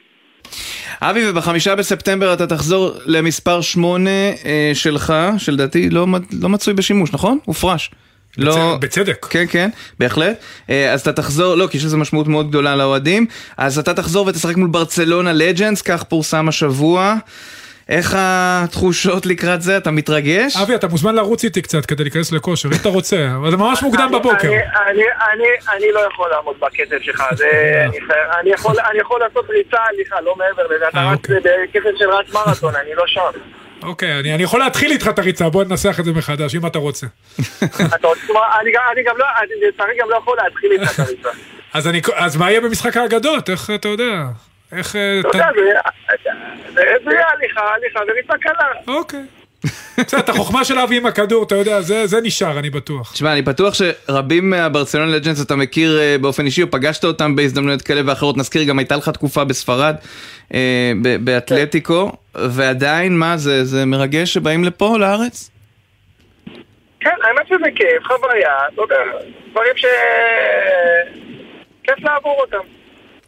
[1.02, 6.06] אבי, ובחמישה בספטמבר אתה תחזור למספר שמונה אה, שלך, שלדעתי לא,
[6.42, 7.40] לא מצוי בשימוש, נכון?
[7.46, 7.92] הופרש.
[8.38, 8.78] לא...
[8.80, 9.26] בצדק.
[9.26, 9.70] כן, כן,
[10.00, 10.38] בהחלט.
[10.70, 13.26] אה, אז אתה תחזור, לא, כי יש לזה משמעות מאוד גדולה לאוהדים.
[13.58, 17.16] אז אתה תחזור ותשחק מול ברצלונה לג'נדס, כך פורסם השבוע.
[17.90, 19.78] איך התחושות לקראת זה?
[19.78, 20.58] אתה מתרגש?
[20.58, 23.84] אבי, אתה מוזמן לרוץ איתי קצת כדי להיכנס לכושר, אם אתה רוצה, אבל זה ממש
[23.84, 24.52] מוקדם בבוקר.
[25.76, 27.24] אני לא יכול לעמוד בקצב שלך,
[28.42, 31.36] אני יכול לעשות ריצה הליכה, לא מעבר לזה, אתה אה, רץ אוקיי.
[31.40, 33.40] בקצב של רץ מרתון, אני לא שם.
[33.84, 36.80] אוקיי, אני, אני יכול להתחיל איתך את הריצה, בוא ננסח את זה מחדש, אם אתה
[36.80, 37.08] רוצה.
[38.92, 39.26] אני גם לא,
[39.68, 41.30] לצערי גם לא יכול להתחיל איתך את הריצה.
[42.16, 43.50] אז מה יהיה במשחק האגדות?
[43.50, 44.24] איך אתה יודע?
[44.72, 44.96] איך...
[44.96, 45.48] אה, אתה יודע,
[46.76, 48.68] זה יהיה הליכה, הליכה וריצה קלה.
[48.88, 49.24] אוקיי.
[49.98, 53.14] בסדר, את החוכמה של אבי עם הכדור, אתה יודע, זה, זה נשאר, אני בטוח.
[53.14, 57.82] תשמע, אני בטוח שרבים מהברצלון לג'נס אתה מכיר uh, באופן אישי, או פגשת אותם בהזדמנויות
[57.82, 59.96] כאלה ואחרות, נזכיר, גם הייתה לך תקופה בספרד,
[60.50, 60.54] uh,
[61.20, 65.50] באתלטיקו, ועדיין, מה, זה, זה מרגש שבאים לפה, לארץ?
[67.00, 68.96] כן, האמת שזה כיף, חוויה, אתה יודע,
[69.52, 69.86] דברים ש...
[71.84, 72.68] כיף לעבור אותם.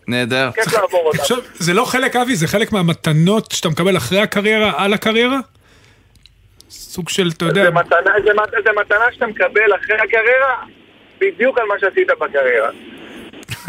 [0.07, 0.49] נהדר.
[0.55, 1.19] כיף לעבור אותם.
[1.19, 5.39] עכשיו, זה לא חלק, אבי, זה חלק מהמתנות שאתה מקבל אחרי הקריירה, על הקריירה?
[6.95, 10.55] סוג של, אתה יודע, זה מתנה, זה, מת- זה מתנה שאתה מקבל אחרי הקריירה,
[11.19, 12.69] בדיוק על מה שעשית בקריירה.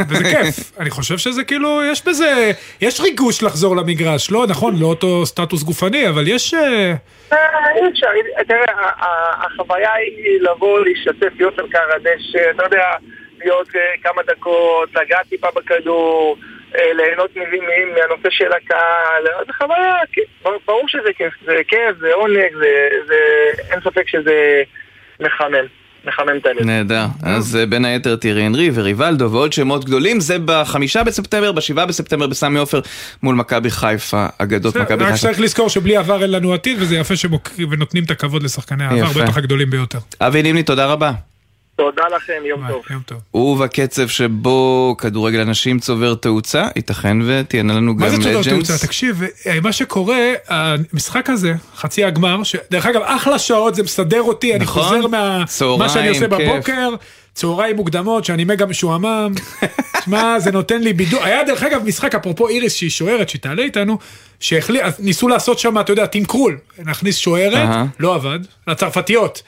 [0.08, 0.72] וזה כיף.
[0.80, 5.62] אני חושב שזה כאילו, יש בזה, יש ריגוש לחזור למגרש, לא, נכון, לא אותו סטטוס
[5.62, 6.54] גופני, אבל יש...
[6.54, 6.94] אה,
[7.32, 7.38] אה,
[7.76, 8.06] אי אפשר,
[8.48, 8.90] תראה,
[9.46, 12.84] החוויה היא לבוא, להשתתף, להיות על קר הדשא, אתה יודע,
[13.38, 16.36] להיות אה, כמה דקות, לגעת טיפה בכדור,
[16.94, 22.14] ליהנות מ- מ- מהנושא של הקהל, זה חוויה, כן, ברור שזה כיף, זה כיף, זה
[22.14, 22.68] עונג, זה,
[23.06, 23.14] זה,
[23.70, 24.62] אין ספק שזה
[25.20, 25.66] מחמם,
[26.04, 26.62] מחמם את הלב.
[26.62, 27.04] נהדר.
[27.22, 32.26] אז אה, בין היתר תירי הנרי וריבלדו ועוד שמות גדולים, זה בחמישה בספטמבר, בשבעה בספטמבר
[32.26, 32.80] בסמי עופר
[33.22, 35.22] מול מכבי חיפה, אגדות מכבי רק חיפה.
[35.22, 39.22] צריך לזכור שבלי עבר אין לנו עתיד, וזה יפה שמוקרים ונותנים את הכבוד לשחקני העבר.
[39.22, 39.98] בטח הגדולים ביותר.
[40.20, 41.12] אבי נימני, תודה רבה.
[41.76, 42.82] תודה לכם, יום ביי, טוב.
[42.90, 43.18] יום טוב.
[43.34, 48.68] ובקצב שבו כדורגל הנשים צובר תאוצה, ייתכן ותהיינה לנו גם מה זה צובר לג'נדס.
[48.68, 48.86] תאוצה?
[48.86, 54.54] תקשיב, אה, מה שקורה, המשחק הזה, חצי הגמר, שדרך אגב, אחלה שעות, זה מסדר אותי,
[54.54, 54.82] אני נכון.
[54.82, 56.48] חוזר מה צהריים, מה שאני עושה כיף.
[56.48, 56.88] בבוקר,
[57.34, 59.32] צהריים מוקדמות, שאני מגה משועמם.
[60.04, 61.24] שמע, זה נותן לי בידור.
[61.24, 63.98] היה דרך אגב משחק, אפרופו איריס, שהיא שוערת, שהיא תעלה איתנו,
[64.40, 67.86] שניסו לעשות שם, אתה יודע, תמקרול, להכניס שוערת, אהה.
[68.00, 69.42] לא עבד, לצרפתיות.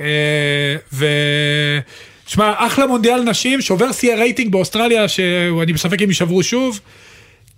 [0.00, 1.06] אה, ו...
[2.26, 6.80] שמע, אחלה מונדיאל נשים, שובר שיא הרייטינג באוסטרליה, שאני בספק אם יישברו שוב.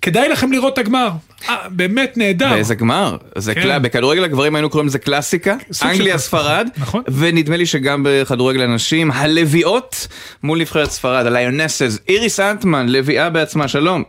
[0.03, 1.11] כדאי לכם לראות את הגמר.
[1.49, 2.51] אה, באמת נהדר.
[2.51, 3.16] באיזה גמר?
[3.37, 3.62] זה כן.
[3.62, 6.18] קלה, בכדורגל הגברים היינו קוראים לזה קלאסיקה, אנגליה.
[6.18, 7.03] ספרד, נכון.
[7.18, 10.09] ונדמה לי שגם בכדורגל הנשים, הלוויות
[10.42, 14.03] מול נבחרת ספרד, הליונסס, איריס אנטמן, לביאה בעצמה, שלום,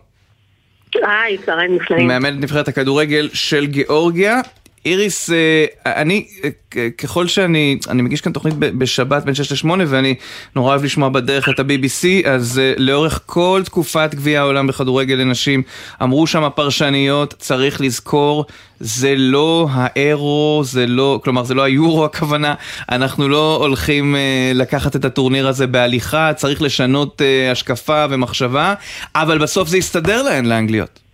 [0.96, 2.08] היי, צהריים נפלאים.
[2.08, 4.42] מאמנת נבחרת הכדורגל של גיאורגיה.
[4.88, 10.16] איריס, אה, אני, אה, ככל שאני, אני מגיש כאן תוכנית בשבת בין 6 ל-8 ואני
[10.56, 15.64] נורא אוהב לשמוע בדרך את ה-BBC, אז אה, לאורך כל תקופת גביע העולם בכדורגל לנשים,
[16.04, 18.46] אמרו שם הפרשניות, צריך לזכור,
[18.80, 22.56] זה לא האירו, זה לא, כלומר זה לא היורו הכוונה,
[22.92, 24.16] אנחנו לא הולכים
[24.54, 27.22] לקחת את הטורניר הזה בהליכה, צריך לשנות
[27.52, 28.74] השקפה ומחשבה,
[29.16, 31.07] אבל בסוף זה יסתדר להן, לאנגליות.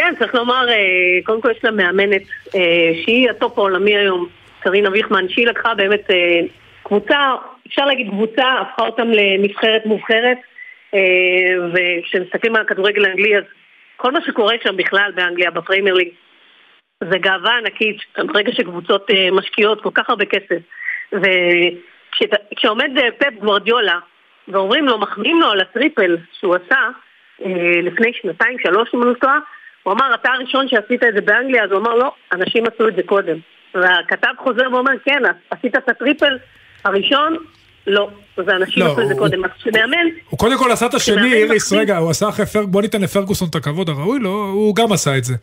[0.00, 2.22] כן, צריך לומר, אה, קודם כל יש לה מאמנת
[2.54, 4.28] אה, שהיא הטופ העולמי היום,
[4.60, 6.40] סרינה ויכמן, שהיא לקחה באמת אה,
[6.82, 7.34] קבוצה,
[7.66, 10.38] אפשר להגיד קבוצה, הפכה אותם לנבחרת מובחרת,
[11.72, 13.44] וכשמסתכלים על הכדורגל האנגלי, אז
[13.96, 16.08] כל מה שקורה שם בכלל באנגליה, בפריימר ליג,
[17.04, 20.58] זה גאווה ענקית, ברגע שקבוצות משקיעות כל כך הרבה כסף.
[21.12, 23.98] וכשעומד פפ גוורדיולה,
[24.48, 26.88] ואומרים לו, מחמיאים לו על הטריפל שהוא עשה,
[27.82, 29.38] לפני שנתיים, שלוש, אם אני לא טועה,
[29.82, 32.96] הוא אמר, אתה הראשון שעשית את זה באנגליה, אז הוא אמר, לא, אנשים עשו את
[32.96, 33.36] זה קודם.
[33.74, 36.38] והכתב חוזר ואומר, כן, עשית את הטריפל
[36.84, 37.36] הראשון?
[37.86, 38.10] לא.
[38.36, 39.44] זה אנשים לא, עשו את זה קודם.
[39.44, 42.66] אז כשמאמן, הוא קודם כל עשה את השני, איריס, רגע, הוא עשה אחרי פרג...
[42.66, 45.34] בוא ניתן לפרגוסון את הכבוד הראוי לו, הוא גם עשה את זה.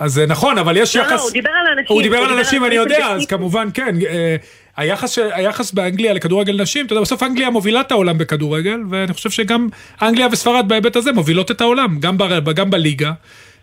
[0.00, 1.22] אז אה, נכון, אבל יש לא, לא, יחס...
[1.22, 1.96] הוא דיבר על אנשים.
[1.96, 3.26] הוא דיבר על אנשים, אני יודע, אז.
[3.26, 3.94] כמובן, כן.
[4.08, 4.36] אה,
[4.76, 9.30] היחס, היחס באנגליה לכדורגל נשים, אתה יודע, בסוף אנגליה מובילה את העולם בכדורגל, ואני חושב
[9.30, 9.68] שגם
[10.02, 13.12] אנגליה וספרד בהיבט הזה מובילות את העולם, גם, ב, גם בליגה,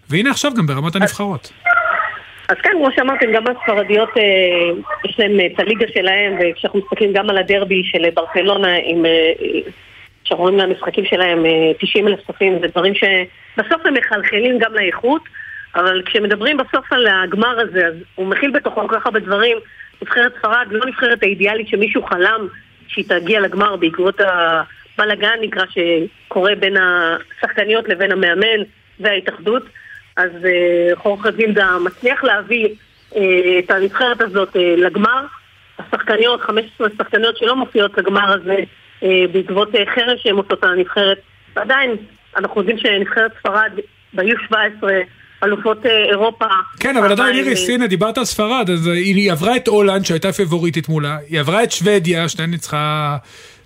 [0.09, 1.51] והנה עכשיו גם ברמת הנבחרות.
[2.49, 4.23] אז כן, כמו שאמרתם, גם הספרדיות, אה,
[5.09, 9.05] יש להם אה, את הליגה שלהם, וכשאנחנו מסתכלים גם על הדרבי של אה, ברצלונה, עם...
[10.27, 15.21] כשרואים מהמשחקים שלהם אה, 90 אלף צופים, זה דברים שבסוף הם מחלחלים גם לאיכות,
[15.75, 19.57] אבל כשמדברים בסוף על הגמר הזה, אז הוא מכיל בתוכו כל כך הרבה דברים.
[20.01, 22.47] נבחרת ספרד לא נבחרת האידיאלית שמישהו חלם
[22.87, 28.63] שהיא תגיע לגמר בעקבות הבלאגן נקרא שקורה בין השחקניות לבין המאמן
[28.99, 29.63] וההתאחדות.
[30.17, 32.67] אז אה, חורכה גילדה מצליח להביא
[33.15, 35.25] אה, את הנבחרת הזאת אה, לגמר.
[35.79, 38.55] השחקניות, 15 שחקניות שלא מופיעות לגמר הזה
[39.03, 41.17] אה, בעקבות אה, חרם שהן עושות על הנבחרת.
[41.55, 41.95] ועדיין,
[42.37, 43.71] אנחנו יודעים שנבחרת ספרד
[44.13, 44.83] ב-U17,
[45.43, 46.45] אלופות אה, אירופה.
[46.79, 50.05] כן, אבל עדיין איריס, אה, הנה, דיברת על ספרד, אז היא היא עברה את הולנד
[50.05, 53.17] שהייתה פבוריטית מולה, היא עברה את שוודיה, שתיהן ניצחה,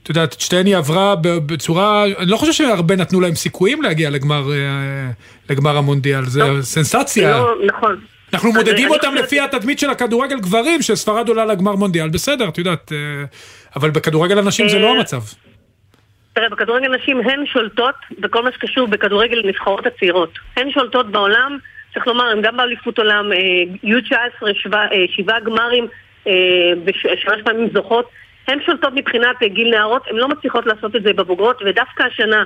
[0.03, 4.43] את יודעת, שתיהן היא עברה בצורה, אני לא חושב שהרבה נתנו להם סיכויים להגיע לגמר,
[4.51, 5.09] אה,
[5.49, 6.61] לגמר המונדיאל, זה לא.
[6.61, 7.31] סנסציה.
[7.31, 7.99] לא, נכון.
[8.33, 12.91] אנחנו מודדים אותם לפי התדמית של הכדורגל גברים, שספרד עולה לגמר מונדיאל, בסדר, את יודעת,
[12.91, 12.97] אה,
[13.75, 15.21] אבל בכדורגל הנשים זה לא אה, המצב.
[16.33, 20.29] תראה, בכדורגל נשים הן שולטות בכל מה שקשור בכדורגל נבחרות הצעירות.
[20.57, 21.57] הן שולטות בעולם,
[21.93, 23.25] צריך לומר, הן גם באליפות עולם,
[23.83, 24.13] U19,
[24.53, 25.87] שבע- אה, שבעה גמרים,
[26.85, 28.05] ושלוש פעמים זוכות.
[28.51, 32.43] הן שולטות מבחינת אה, גיל נערות, הן לא מצליחות לעשות את זה בבוגרות, ודווקא השנה,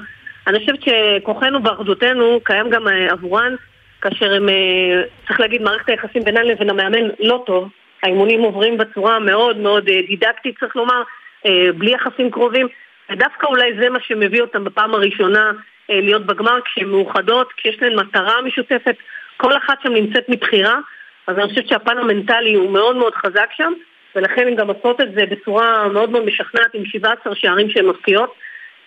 [0.48, 3.56] אני חושבת שכוחנו באחדותנו קיים גם אה, עבורן,
[4.02, 7.70] כאשר הם, אה, צריך להגיד, מערכת היחסים בינן לבין המאמן לא טוב.
[8.04, 11.04] האימונים עוברים בצורה מאוד מאוד דידקטית, צריך לומר,
[11.78, 12.68] בלי יחסים קרובים.
[13.10, 15.52] ודווקא אולי זה מה שמביא אותם בפעם הראשונה
[15.90, 18.96] להיות בגמר כשהן מאוחדות, כשיש להן מטרה משותפת,
[19.38, 20.80] כל אחת שם נמצאת מבחירה,
[21.28, 23.74] אז אני חושבת שהפן המנטלי הוא מאוד מאוד חזק שם,
[24.16, 28.34] ולכן הן גם עושות את זה בצורה מאוד מאוד משכנעת עם 17 שערים שהן מפקיעות.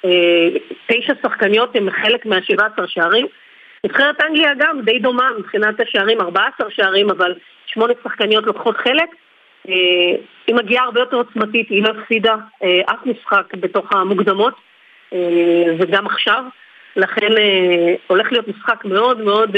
[0.04, 0.48] אה,
[0.86, 3.26] תשע שחקניות הן חלק מה-17 שערים.
[3.84, 7.34] נבחרת אנגליה גם די דומה מבחינת השערים, 14 שערים, אבל
[7.66, 9.08] שמונה שחקניות לוקחות חלק.
[9.68, 9.74] אה,
[10.46, 14.54] היא מגיעה הרבה יותר עוצמתית, היא לא הפסידה אה, אף משחק בתוך המוקדמות,
[15.78, 16.44] וגם עכשיו.
[16.96, 17.28] לכן
[18.06, 19.56] הולך להיות משחק מאוד מאוד,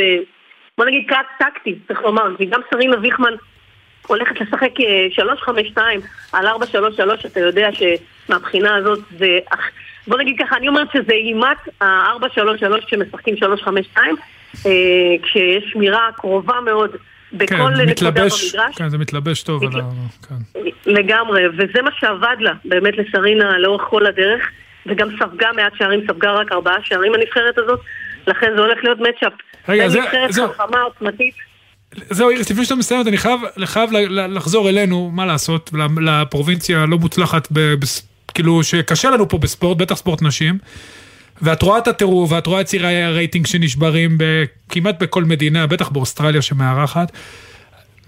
[0.78, 3.34] בוא נגיד טקטי, צריך לומר, כי גם סרינה ויכמן
[4.06, 4.70] הולכת לשחק
[5.76, 5.78] 3-5-2
[6.32, 6.50] על 4-3-3,
[7.26, 9.38] אתה יודע שמבחינה הזאת זה...
[10.06, 12.40] בוא נגיד ככה, אני אומרת שזה אימת ה-4-3-3
[12.86, 13.98] שמשחקים 3-5-2,
[14.66, 14.70] אה,
[15.22, 16.90] כשיש שמירה קרובה מאוד
[17.32, 18.76] בכל כן, נקודה מתלבש, במגרש.
[18.76, 19.76] כן, זה מתלבש טוב מתל...
[19.76, 20.28] על ה...
[20.28, 20.60] כן.
[20.86, 24.50] לגמרי, וזה מה שעבד לה, באמת לסרינה לאורך כל הדרך,
[24.86, 27.80] וגם ספגה מעט שערים, ספגה רק ארבעה שערים הנבחרת הזאת,
[28.26, 29.32] לכן זה הולך להיות מצ'אפ.
[29.68, 30.00] רגע, זה...
[30.00, 31.49] נבחרת חכמה, עוצמתית.
[31.94, 37.48] זהו איריס, לפני שאתה מסיים, אני חייב, חייב לחזור אלינו, מה לעשות, לפרובינציה הלא מוצלחת
[38.34, 40.58] כאילו שקשה לנו פה בספורט, בטח ספורט נשים.
[41.42, 44.18] ואת רואה את הטירוף, ואת רואה את צירי הרייטינג שנשברים
[44.68, 47.12] כמעט בכל מדינה, בטח באוסטרליה שמארחת.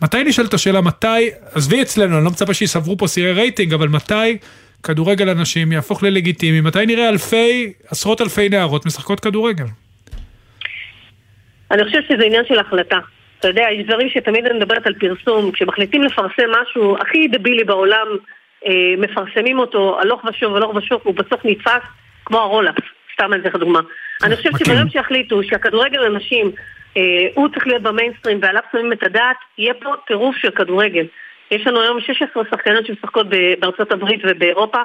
[0.02, 4.38] מתי נשאלת השאלה, מתי, עזבי אצלנו, אני לא מצפה שיסברו פה צירי רייטינג, אבל מתי
[4.82, 9.64] כדורגל הנשים יהפוך ללגיטימי, מתי נראה אלפי, עשרות אלפי נערות משחקות כדורגל?
[11.70, 12.98] אני חושבת שזה עניין של החלטה.
[13.42, 18.06] אתה יודע, יש דברים שתמיד אני מדברת על פרסום, כשמחליטים לפרסם משהו הכי דבילי בעולם,
[18.66, 21.82] אה, מפרסמים אותו הלוך ושוב, הלוך ושוב, הוא בסוף נתפס
[22.24, 22.82] כמו הרולאפס,
[23.14, 23.80] סתם אני אתן לך דוגמה.
[24.24, 26.52] אני חושבת שביום שיחליטו שהכדורגל לנשים
[26.96, 27.02] אה,
[27.34, 31.06] הוא צריך להיות במיינסטרים ועליו שמים את הדעת, יהיה פה טירוף של כדורגל.
[31.50, 33.26] יש לנו היום 16 שחקנות שמשחקות
[33.60, 34.78] בארצות הברית ובאירופה,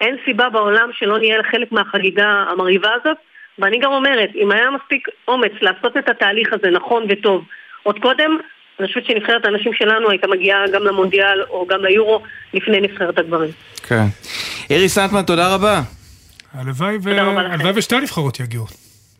[0.00, 3.16] אין סיבה בעולם שלא נהיה חלק מהחגיגה המרהיבה הזאת,
[3.58, 7.44] ואני גם אומרת, אם היה מספיק אומץ לעשות את התהליך הזה נכון וטוב
[7.82, 8.30] עוד קודם,
[8.80, 12.22] אני חושבת שנבחרת הנשים שלנו הייתה מגיעה גם למונדיאל או גם ליורו
[12.54, 13.50] לפני נבחרת הגברים.
[13.88, 14.04] כן.
[14.70, 15.80] איריס סנטמן, תודה רבה.
[16.54, 16.96] הלוואי
[17.74, 18.66] ושתי הנבחרות יגיעו.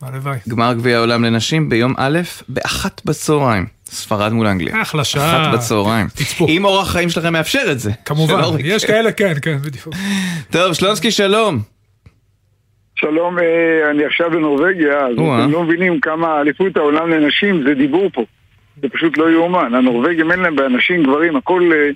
[0.01, 0.37] הלוואי.
[0.49, 2.19] גמר גביע העולם לנשים ביום א'
[2.49, 3.65] באחת בצהריים.
[3.85, 4.81] ספרד מול אנגליה.
[4.81, 5.43] אחלה שעה.
[5.43, 6.07] אחת בצהריים.
[6.07, 6.47] תצפו.
[6.47, 7.91] אם אורח החיים שלכם מאפשר את זה.
[8.05, 9.87] כמובן, יש כאלה, כן, כן, בדיוק.
[10.53, 11.59] טוב, שלונסקי, שלום.
[12.95, 18.09] שלום, אה, אני עכשיו בנורבגיה, אז אתם לא מבינים כמה אליפות העולם לנשים זה דיבור
[18.13, 18.25] פה.
[18.81, 19.73] זה פשוט לא יאומן.
[19.75, 21.71] הנורבגים אין להם באנשים, גברים, הכל...
[21.73, 21.89] אה,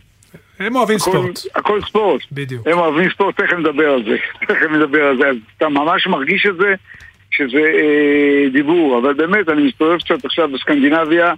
[0.60, 1.40] הם אוהבים הכל, ספורט.
[1.56, 2.22] הכל ספורט.
[2.32, 2.68] בדיוק.
[2.68, 4.18] הם אוהבים ספורט, תכף נדבר על זה.
[4.48, 5.28] תכף נדבר על זה.
[5.28, 6.74] אז אתה ממש מרגיש את זה,
[7.32, 9.00] שזה אה, דיבור.
[9.00, 11.34] אבל באמת, אני מסתובב קצת עכשיו בסקנדינביה,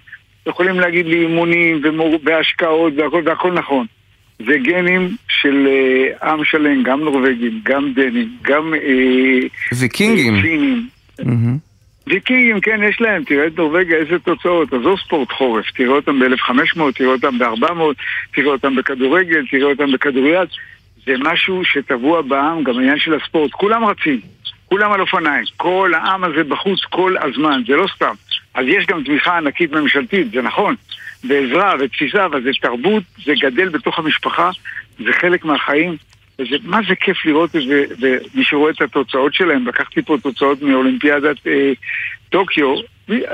[0.47, 2.19] יכולים להגיד לי אימונים ומור...
[2.23, 3.85] והשקעות והכל, והכל נכון.
[4.39, 8.73] זה גנים של אה, עם שלם, גם נורבגים, גם דנים, גם...
[8.73, 9.47] אה,
[9.79, 10.35] ויקינגים.
[11.21, 11.66] Mm-hmm.
[12.07, 14.73] ויקינגים, כן, יש להם, תראה את נורבגיה, איזה תוצאות.
[14.73, 17.81] עזוב ספורט חורף, תראה אותם ב-1500, תראה אותם ב-400,
[18.33, 20.49] תראה אותם בכדורגל, תראה אותם בכדוריד.
[21.05, 23.51] זה משהו שטבוע בעם, גם העניין של הספורט.
[23.51, 24.19] כולם רצים,
[24.65, 25.43] כולם על אופניים.
[25.57, 28.13] כל העם הזה בחוץ כל הזמן, זה לא סתם.
[28.53, 30.75] אז יש גם תמיכה ענקית ממשלתית, זה נכון.
[31.23, 34.49] ועזרה ותפיסה, אבל זה תרבות, זה גדל בתוך המשפחה,
[34.99, 35.97] זה חלק מהחיים.
[36.39, 40.61] וזה, מה זה כיף לראות את זה, ומי שרואה את התוצאות שלהם, לקחתי פה תוצאות
[40.61, 41.71] מאולימפיאדת אה,
[42.29, 42.75] טוקיו,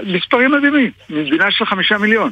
[0.04, 2.32] מספרים מדהימים, מדינה של חמישה מיליון.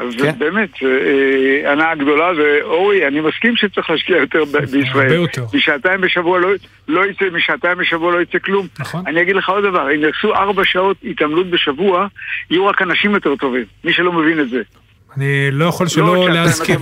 [0.00, 0.38] אז כן.
[0.38, 5.02] באמת, אה, הנאה גדולה, ואורי, אני מסכים שצריך להשקיע יותר בישראל.
[5.02, 5.44] הרבה יותר.
[5.54, 6.48] משעתיים בשבוע לא,
[6.88, 8.66] לא יצא, משעתיים בשבוע לא יצא כלום.
[8.78, 9.02] נכון.
[9.06, 12.06] אני אגיד לך עוד דבר, אם יעשו ארבע שעות התעמלות בשבוע,
[12.50, 14.62] יהיו רק אנשים יותר טובים, מי שלא מבין את זה.
[15.16, 16.80] אני לא יכול שלא לא להסכים.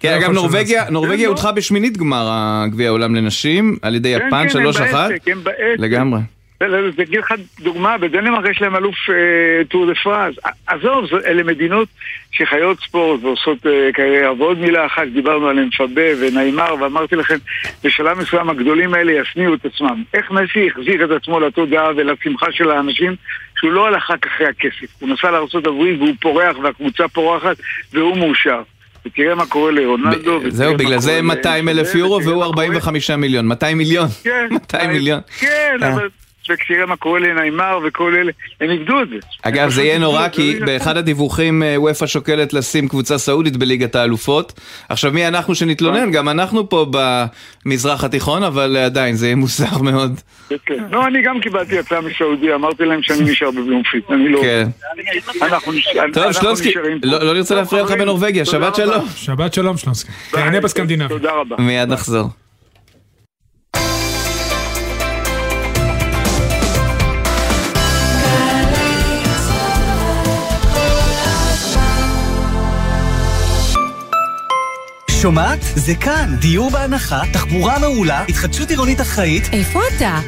[0.00, 4.94] כן, אגב, נורבגיה, נורבגיה הודחה בשמינית גמר הגביע העולם לנשים, על ידי כן, יפן, 3-1.
[5.24, 5.38] כן,
[5.78, 6.20] לגמרי.
[6.60, 10.34] זה אגיד לך דוגמה, בדנמרק יש להם אלוף אה, טור דה פראז.
[10.66, 11.88] עזוב, אלה מדינות
[12.32, 14.32] שחיות ספורט ועושות אה, קריירה.
[14.32, 17.36] ועוד מילה אחת, דיברנו על אמפבה ונעימר, ואמרתי לכם,
[17.84, 20.02] בשלב מסוים הגדולים האלה ישניאו את עצמם.
[20.14, 23.16] איך מסי החזיר את עצמו לתודעה ולשמחה של האנשים,
[23.56, 24.94] שהוא לא הלך רק אחרי הכסף.
[25.00, 27.56] הוא נסע לארה"ב והוא פורח והקבוצה פורחת
[27.92, 28.62] והוא מאושר.
[29.06, 30.40] ותראה מה קורה לרונלדו.
[30.48, 33.46] זהו, בגלל זה 200 אלף יורו והוא 45 מיליון.
[33.46, 34.08] 200 מיליון.
[34.22, 34.46] כן.
[34.50, 35.20] 200 מיליון.
[35.38, 35.92] כן, אה.
[35.92, 36.08] אבל...
[36.50, 39.16] וכשתראה מה קורה לניימר וכל אלה, הם איבדו את זה.
[39.42, 44.60] אגב, זה יהיה נורא, כי באחד הדיווחים אה, וופא שוקלת לשים קבוצה סעודית בליגת האלופות.
[44.88, 46.10] עכשיו, מי אנחנו שנתלונן?
[46.10, 46.86] גם אנחנו פה
[47.64, 50.20] במזרח התיכון, אבל עדיין, זה יהיה מוזר מאוד.
[50.66, 50.84] כן.
[50.90, 54.40] לא, אני גם קיבלתי הצעה מסעודיה, אמרתי להם שאני נשאר בבלומפיט, אני לא...
[54.42, 54.68] כן.
[55.42, 59.04] אנחנו נשארים טוב, שלונסקי, לא, לא נרצה להפריע לך בנורבגיה, שבת שלום.
[59.16, 60.12] שבת שלום, שלונסקי.
[60.30, 61.08] תהנה בסקנדינביה.
[61.08, 61.56] תודה רבה.
[61.58, 62.45] מיד נחזור.
[75.26, 75.58] שומעת?
[75.74, 76.36] זה כאן.
[76.40, 79.48] דיור בהנחה, תחבורה מעולה, התחדשות עירונית אחראית.
[79.52, 80.20] איפה אתה?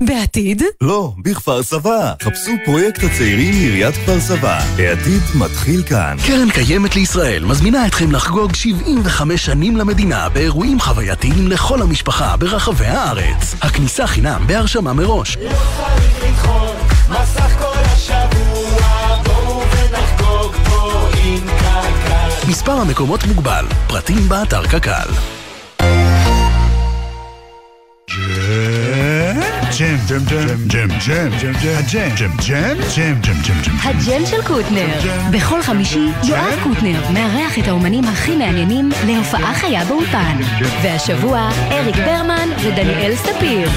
[0.00, 0.62] בעתיד?
[0.80, 2.12] לא, בכפר סבא.
[2.22, 4.60] חפשו פרויקט הצעירים מעיריית כפר סבא.
[4.78, 6.16] העתיד מתחיל כאן.
[6.26, 13.54] קרן קיימת לישראל מזמינה אתכם לחגוג 75 שנים למדינה באירועים חווייתיים לכל המשפחה ברחבי הארץ.
[13.62, 15.36] הכניסה חינם בהרשמה מראש.
[15.36, 16.76] לא צריך לדחות,
[17.10, 17.73] מסך כל
[22.48, 25.10] מספר המקומות מוגבל, פרטים באתר קק"ל.
[29.78, 33.76] ג'ם, ג'ם, ג'ם, ג'ם, ג'ם, ג'ם, הג'ם, ג'ם, ג'ם, ג'ם, ג'ם, ג'ם, ג'ם.
[33.82, 34.86] הג'ם של קוטנר.
[35.30, 40.40] בכל חמישי יואב קוטנר מארח את האומנים הכי מעניינים להופעה חיה באולפן.
[40.82, 43.70] והשבוע אריק ברמן ודניאל ספיר.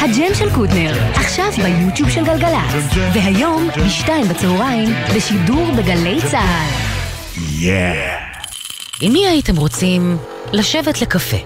[0.00, 2.94] הג'ם של קוטנר, עכשיו ביוטיוב של גלגלצ.
[3.14, 6.97] והיום, בשתיים בצהריים, בשידור בגלי צה"ל.
[7.60, 8.16] yeah.
[9.00, 10.18] עם מי הייתם רוצים
[10.52, 11.36] לשבת לקפה?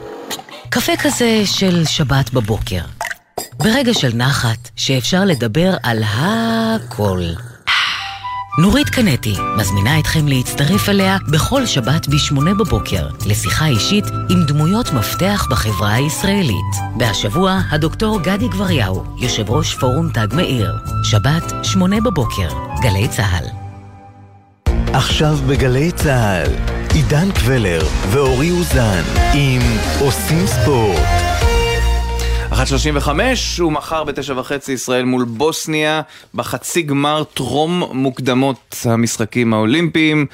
[0.69, 2.81] קפה כזה של שבת בבוקר.
[3.55, 7.23] ברגע של נחת, שאפשר לדבר על הכל.
[8.59, 15.47] נורית קנטי מזמינה אתכם להצטרף אליה בכל שבת ב-8 בבוקר לשיחה אישית עם דמויות מפתח
[15.51, 16.75] בחברה הישראלית.
[16.99, 20.73] והשבוע הדוקטור גדי גבריהו, יושב ראש פורום תג מאיר.
[21.05, 22.49] שבת, 8 בבוקר,
[22.83, 23.62] גלי צה"ל.
[24.95, 26.51] עכשיו בגלי צה"ל,
[26.95, 29.03] עידן קבלר ואורי אוזן
[29.35, 29.61] עם
[30.01, 31.07] עושים ספורט.
[32.53, 36.01] 1.35 ומחר בתשע וחצי ישראל מול בוסניה
[36.35, 40.27] בחצי גמר טרום מוקדמות המשחקים האולימפיים.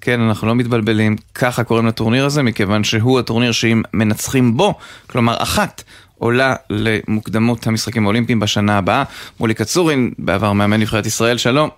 [0.00, 4.74] כן, אנחנו לא מתבלבלים, ככה קוראים לטורניר הזה, מכיוון שהוא הטורניר שאם מנצחים בו,
[5.06, 5.82] כלומר אחת,
[6.18, 9.02] עולה למוקדמות המשחקים האולימפיים בשנה הבאה.
[9.40, 11.70] מולי קצורין, בעבר מאמן נבחרת ישראל, שלום.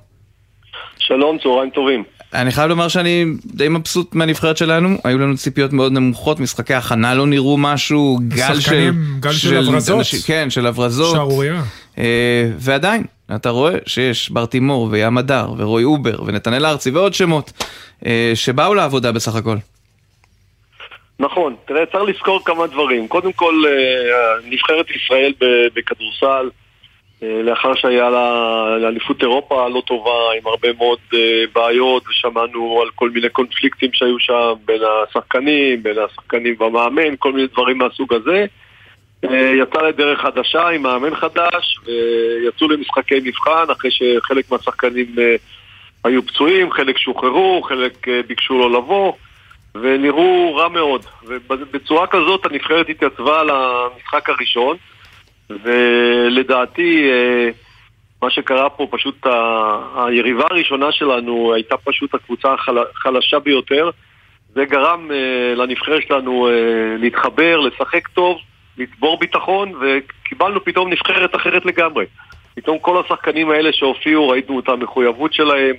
[0.98, 2.17] שלום, צהריים טובים.
[2.34, 7.14] אני חייב לומר שאני די מבסוט מהנבחרת שלנו, היו לנו ציפיות מאוד נמוכות, משחקי הכנה
[7.14, 8.90] לא נראו משהו, גל של...
[9.20, 10.06] גל של הברזות.
[10.26, 11.16] כן, של הברזות.
[11.16, 11.62] שערורייה.
[11.98, 17.52] אה, ועדיין, אתה רואה שיש בר תימור וים הדר ורועי אובר ונתנאל ארצי ועוד שמות
[18.06, 19.56] אה, שבאו לעבודה בסך הכל.
[21.20, 23.08] נכון, תראה, צריך לזכור כמה דברים.
[23.08, 25.32] קודם כל, אה, נבחרת ישראל
[25.74, 26.48] בכדורסל,
[27.22, 33.10] לאחר שהיה לה אליפות אירופה לא טובה, עם הרבה מאוד אה, בעיות, ושמענו על כל
[33.10, 38.46] מיני קונפליקטים שהיו שם בין השחקנים, בין השחקנים והמאמן, כל מיני דברים מהסוג הזה.
[39.24, 45.06] אה, יצא לדרך חדשה עם מאמן חדש, ויצאו למשחקי מבחן אחרי שחלק מהשחקנים
[46.04, 49.12] היו פצועים, חלק שוחררו, חלק ביקשו לא לבוא,
[49.74, 51.04] ונראו רע מאוד.
[51.24, 54.76] ובצורה כזאת הנבחרת התייצבה למשחק הראשון.
[55.50, 57.50] ולדעתי אה,
[58.22, 59.26] מה שקרה פה פשוט
[59.96, 62.54] היריבה הראשונה שלנו הייתה פשוט הקבוצה
[62.94, 63.90] החלשה ביותר.
[64.54, 68.38] זה גרם אה, לנבחרת שלנו אה, להתחבר, לשחק טוב,
[68.78, 72.04] לצבור ביטחון וקיבלנו פתאום נבחרת אחרת לגמרי.
[72.54, 75.74] פתאום כל השחקנים האלה שהופיעו, ראינו את המחויבות שלהם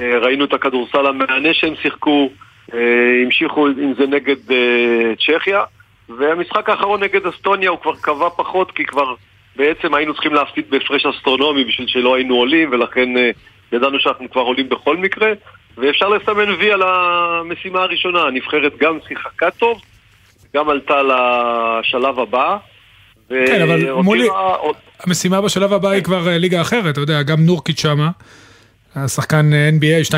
[0.00, 2.30] ראינו את הכדורסל המהנה שהם שיחקו
[3.22, 4.36] המשיכו עם זה נגד
[5.26, 5.62] צ'כיה
[6.08, 9.14] והמשחק האחרון נגד אסטוניה הוא כבר קבע פחות כי כבר
[9.56, 13.20] בעצם היינו צריכים להפסיד בהפרש אסטרונומי בשביל שלא היינו עולים ולכן uh,
[13.72, 15.32] ידענו שאנחנו כבר עולים בכל מקרה.
[15.78, 19.80] ואפשר לסמן וי על המשימה הראשונה, הנבחרת גם שיחקה טוב,
[20.54, 22.56] גם עלתה לשלב הבא
[23.28, 24.28] כן, אבל מולי,
[25.06, 28.10] המשימה בשלב הבא היא כבר אה, ליגה אחרת, אתה יודע, גם נורקיץ' שמה.
[28.96, 30.12] השחקן NBA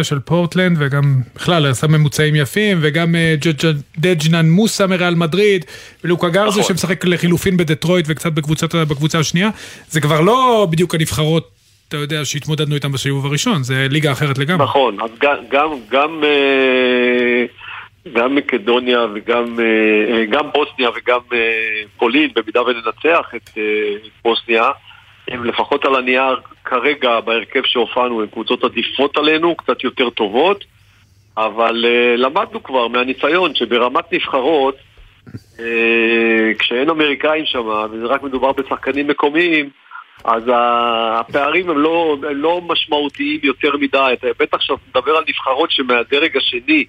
[0.00, 1.02] 2-13 של פורטלנד, וגם
[1.34, 3.34] בכלל עשה ממוצעים יפים, וגם אה,
[3.98, 5.64] דג'נן מוסה מריאל מדריד,
[6.04, 6.62] ולוקה גרזו נכון.
[6.62, 9.50] שמשחק לחילופין בדטרויט וקצת בקבוצת, בקבוצה השנייה.
[9.88, 11.50] זה כבר לא בדיוק הנבחרות,
[11.88, 14.64] אתה יודע, שהתמודדנו איתן בסיבוב הראשון, זה ליגה אחרת לגמרי.
[14.64, 17.44] נכון, אז גם, גם, גם, אה,
[18.12, 21.20] גם מקדוניה וגם אה, גם בוסניה וגם
[21.96, 23.50] פולין, במידה וננצח את
[24.24, 24.70] בוסניה,
[25.28, 30.64] הם לפחות על הנייר כרגע בהרכב שהופענו הם קבוצות עדיפות עלינו, קצת יותר טובות,
[31.36, 34.76] אבל uh, למדנו כבר מהניסיון שברמת נבחרות,
[35.34, 35.60] uh,
[36.58, 39.70] כשאין אמריקאים שם, וזה רק מדובר בשחקנים מקומיים,
[40.24, 44.10] אז הפערים הם לא, הם לא משמעותיים יותר מדי.
[44.12, 46.84] אתה בטח שאתה מדבר על נבחרות שמהדרג השני,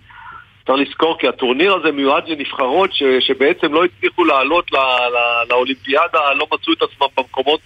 [0.68, 5.18] צריך לזכור כי הטורניר הזה מיועד לנבחרות ש, שבעצם לא הצליחו לעלות ל, ל,
[5.50, 7.60] לאולימפיאדה, לא מצאו את עצמם במקומות,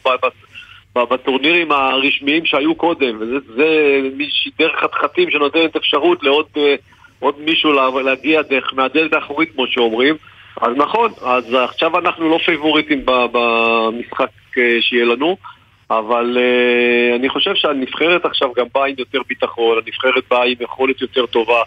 [0.95, 6.75] בטורנירים הרשמיים שהיו קודם, וזה מישהי דרך חתחתים שנותנת אפשרות לעוד אה,
[7.19, 10.15] עוד מישהו להגיע דרך מהדלת האחורית כמו שאומרים.
[10.61, 15.37] אז נכון, אז עכשיו אנחנו לא פייבוריטים במשחק אה, שיהיה לנו,
[15.91, 21.01] אבל uh, אני חושב שהנבחרת עכשיו גם באה עם יותר ביטחון, הנבחרת באה עם יכולת
[21.01, 21.61] יותר טובה.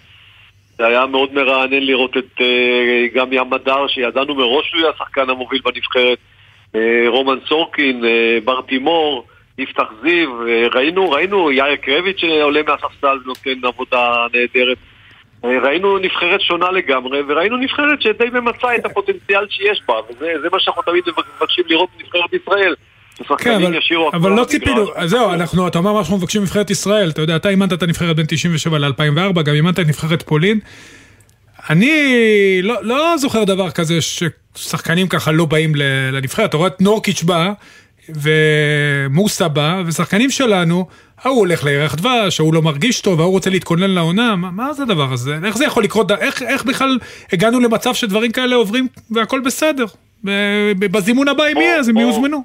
[0.79, 5.31] זה היה מאוד מרענן לראות את אה, גם ים מדר, שידענו מראש שהוא יהיה השחקן
[5.31, 6.19] המוביל בנבחרת,
[7.09, 9.27] רומן סורקין, אה, בר תימור,
[9.59, 14.79] יפתח זיו, אה, ראינו, ראינו יאיר קרביץ' שעולה מהספסל ונותן עבודה נהדרת.
[15.45, 20.49] אה, ראינו נבחרת שונה לגמרי, וראינו נבחרת שדי ממצה את הפוטנציאל שיש בה, וזה זה
[20.53, 21.05] מה שאנחנו תמיד
[21.39, 22.75] מבקשים לראות בנבחרת ישראל.
[23.39, 23.77] כן, אבל,
[24.13, 24.45] אבל לא.
[24.45, 27.73] ציפינו, אז זהו, אנחנו, אתה אומר מה שאנחנו מבקשים מנבחרת ישראל, אתה יודע, אתה אימנת
[27.73, 30.61] את הנבחרת בין 97 ל-2004, גם אימנת את נבחרת פולין.
[31.71, 35.73] אני לא, לא זוכר דבר כזה ששחקנים ככה לא באים
[36.13, 37.53] לנבחרת, אתה רואה את נורקיץ' בא,
[38.09, 40.87] ומוסה בא, ושחקנים שלנו,
[41.23, 44.83] ההוא הולך לירח דבש, ההוא לא מרגיש טוב, ההוא רוצה להתכונן לעונה, מה, מה זה
[44.83, 45.39] הדבר הזה?
[45.45, 46.11] איך זה יכול לקרות?
[46.11, 46.99] איך, איך בכלל
[47.33, 49.85] הגענו למצב שדברים כאלה עוברים והכל בסדר?
[50.79, 52.43] בזימון הבא אם יהיה, אז הם יוזמנו.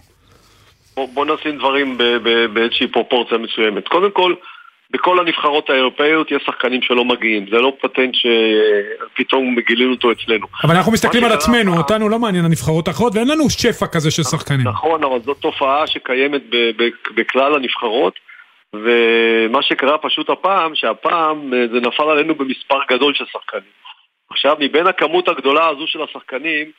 [0.96, 1.98] בוא, בוא נשים דברים
[2.54, 3.88] באיזושהי פרופורציה מסוימת.
[3.88, 4.34] קודם כל,
[4.92, 7.46] בכל הנבחרות האירופאיות יש שחקנים שלא מגיעים.
[7.52, 10.48] זה לא פטנט שפתאום גילינו אותו אצלנו.
[10.64, 14.24] אבל אנחנו מסתכלים על עצמנו, אותנו לא מעניין הנבחרות האחרות, ואין לנו שפע כזה של
[14.24, 14.68] שחקנים.
[14.68, 16.42] נכון, אבל זאת תופעה שקיימת
[17.16, 18.20] בכלל הנבחרות,
[18.74, 23.72] ומה שקרה פשוט הפעם, שהפעם אה, זה נפל עלינו במספר גדול של שחקנים.
[24.32, 26.72] עכשיו, מבין הכמות הגדולה הזו של השחקנים,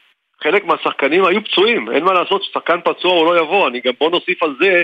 [0.43, 4.11] חלק מהשחקנים היו פצועים, אין מה לעשות, ששחקן פצוע הוא לא יבוא, אני גם בוא
[4.11, 4.83] נוסיף על זה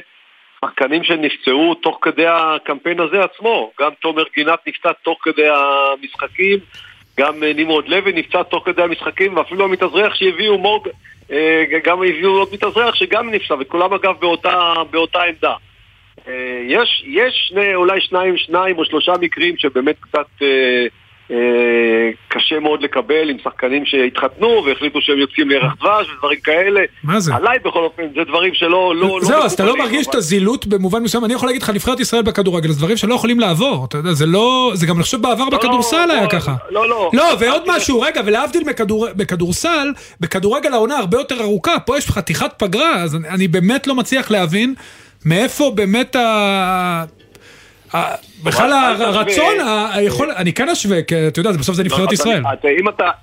[0.61, 6.59] שחקנים שנפצעו תוך כדי הקמפיין הזה עצמו, גם תומר גינת נפצע תוך כדי המשחקים,
[7.18, 10.88] גם אה, נמרוד לוי נפצע תוך כדי המשחקים, ואפילו המתאזרח שהביאו מורג,
[11.30, 15.54] אה, גם הביאו עוד מתאזרח שגם נפצע, וכולם אגב באותה, באותה עמדה.
[16.28, 20.26] אה, יש, יש שני, אולי שניים, שניים או שלושה מקרים שבאמת קצת
[22.29, 26.81] קשה מאוד לקבל עם שחקנים שהתחתנו והחליטו שהם יוצאים לירח דבש ודברים כאלה.
[27.05, 27.35] מה זה?
[27.35, 28.95] עליי בכל אופן, זה דברים שלא...
[28.97, 31.70] לא, זהו, לא אז אתה לא מרגיש את הזילות במובן מסוים, אני יכול להגיד לך,
[31.70, 35.03] נבחרת ישראל בכדורגל, זה דברים שלא יכולים לעבור, אתה יודע, זה לא, זה גם אני
[35.03, 36.55] חושב בעבר בכדורסל היה ככה.
[36.70, 37.11] לא, לא.
[37.12, 39.89] לא, ועוד משהו, רגע, ולהבדיל מכדור- בכדורסל,
[40.20, 44.31] בכדורגל העונה הרבה יותר ארוכה, פה יש חתיכת פגרה, אז אני- אני באמת לא מצליח
[44.31, 44.74] להבין
[45.24, 47.05] מאיפה באמת ה...
[47.95, 48.14] ה-
[48.45, 48.72] בכלל.
[49.01, 49.55] הרצון,
[49.93, 52.43] היכול, אני כן אשווה, כי אתה יודע, בסוף זה נבחרת אז ישראל.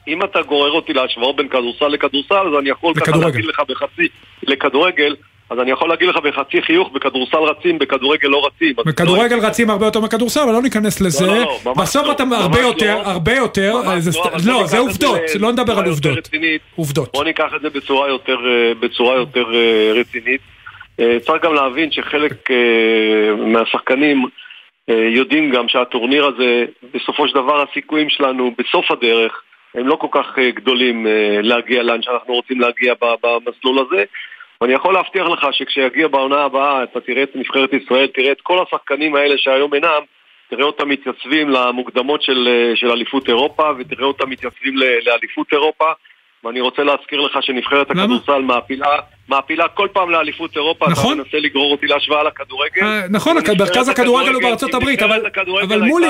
[0.08, 3.18] אם אתה- גורר אותי להשוואות בין כדורסל לכדורסל, אז אני יכול ככה.
[3.18, 4.08] להגיד לך בחצי...
[4.44, 5.16] לכדורגל,
[5.50, 8.74] אז אני יכול להגיד לך בחצי חיוך, בכדורסל רצים, בכדורגל לא רצים.
[8.86, 11.26] בכדורגל רצים הרבה יותר מכדורסל, אבל לא ניכנס לזה.
[11.28, 12.68] לא, לא, ממש בסוף לא, אתה הרבה לא.
[12.68, 14.12] יותר, הרבה יותר, זה
[14.46, 16.30] לא, לא, זה עובדות, לא נדבר על עובדות.
[16.76, 17.10] עובדות.
[17.14, 18.74] בוא ניקח את זה בצורה יותר, אה,
[19.54, 20.42] אה, רצינית.
[21.00, 22.56] אה, צריך גם להבין שחלק אה,
[23.46, 24.30] מהשחקנים אה,
[24.88, 29.44] יודעים גם שהטורניר הזה, בסופו של דבר הסיכויים שלנו בסוף הדרך
[29.76, 34.04] הם לא כל כך אה, גדולים אה, להגיע לאן שאנחנו רוצים להגיע במסלול הזה.
[34.62, 38.64] ואני יכול להבטיח לך שכשיגיע בעונה הבאה, אתה תראה את נבחרת ישראל, תראה את כל
[38.64, 40.02] השחקנים האלה שהיום אינם,
[40.50, 45.92] תראה אותם מתייצבים למוקדמות של, אה, של אליפות אירופה, ותראה אותם מתייצבים לאליפות אירופה.
[46.44, 48.88] ואני רוצה להזכיר לך שנבחרת הכדורסל מעפילה,
[49.28, 50.88] מעפילה כל פעם לאליפות אירופה.
[50.90, 51.14] נכון.
[51.14, 52.84] אתה מנסה לגרור אותי להשוואה לכדורגל.
[52.84, 55.26] אה, נכון, מרכז הכדורגל הוא בארצות הברית, אבל
[55.64, 56.08] אבל מולי,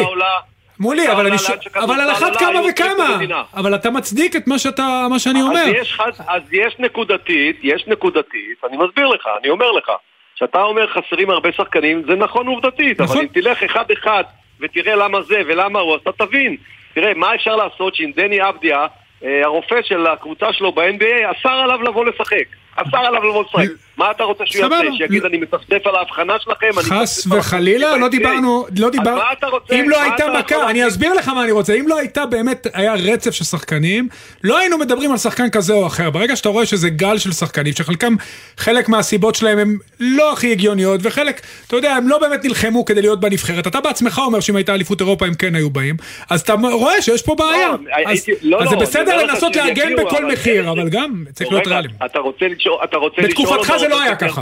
[0.80, 3.44] מולי, אבל אני ש- אבל על אחת כמה וכמה.
[3.56, 5.62] אבל אתה מצדיק את מה שאתה, מה שאני אומר.
[5.62, 9.92] אז יש, אז, אז יש נקודתית, יש נקודתית, אני מסביר לך, אני אומר לך,
[10.36, 13.18] כשאתה אומר חסרים הרבה שחקנים, זה נכון עובדתית, נכון.
[13.18, 14.24] אבל אם תלך אחד-אחד
[14.60, 16.56] ותראה למה זה ולמה הוא, אז אתה תבין.
[16.94, 18.86] תראה, מה אפשר לעשות שאם דני אבדיה,
[19.24, 22.63] הרופא של הקבוצה שלו ב-NBA, אסר עליו לבוא לשחק.
[22.76, 23.74] אסר עליו לבוא לשחק.
[23.98, 24.64] מה אתה רוצה שהוא.
[24.64, 24.76] יעשה?
[24.98, 26.68] שיגיד אני מצפצף על ההבחנה שלכם?
[26.82, 29.76] חס וחלילה, לא של ה-NBA." דיברנו, לא אז דיברנו, מה אתה רוצה?
[29.76, 30.88] אם לא הייתה מכה, אני?
[30.88, 34.08] אסביר לך מה אני רוצה, אם לא הייתה באמת, היה רצף של שחקנים,
[34.44, 37.74] לא היינו מדברים על שחקן כזה או אחר, ברגע שאתה רואה שזה גל של שחקנים,
[37.74, 38.16] שחלקם,
[38.58, 43.02] חלק מהסיבות שלהם הם לא הכי הגיוניות, וחלק, אתה יודע, הם לא באמת נלחמו כדי
[43.02, 45.96] להיות בנבחרת, אתה בעצמך אומר שאם הייתה אליפות אירופה הם כן היו באים,
[46.30, 49.96] אז אתה רואה שיש פה בעיה, אז הייתי- לא, אז זה לא, בסדר לנסות להגן
[49.96, 51.96] בכל מחיר, אבל גם צריך להיות ריאליים.
[52.06, 53.30] אתה רוצה לשאול, אתה רוצה לשאול...
[53.30, 54.42] בתקופתך אתה זה לא רוצה היה ככה.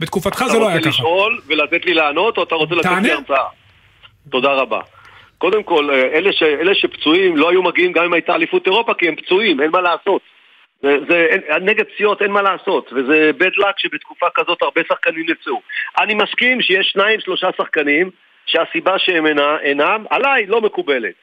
[0.00, 1.02] בתקופתך אתה זה לא היה רוצה ככה.
[1.02, 2.90] לשאול ולתת לי לענות, או אתה רוצה לתת.
[3.02, 3.44] לי הרצאה?
[4.30, 4.80] תודה רבה.
[5.38, 8.94] קודם כל, אה, אלה, ש, אלה שפצועים לא היו מגיעים גם אם הייתה אליפות אירופה,
[8.94, 10.22] כי הם פצועים, אין מה לעשות.
[10.82, 15.26] זה, זה, אין, נגד פציעות אין מה לעשות, וזה bad luck שבתקופה כזאת הרבה שחקנים
[15.28, 15.60] נפצעו.
[16.00, 18.10] אני מסכים שיש שניים, שלושה שחקנים
[18.46, 21.14] שהסיבה שהם אינה, אינם, עליי לא מקובלת,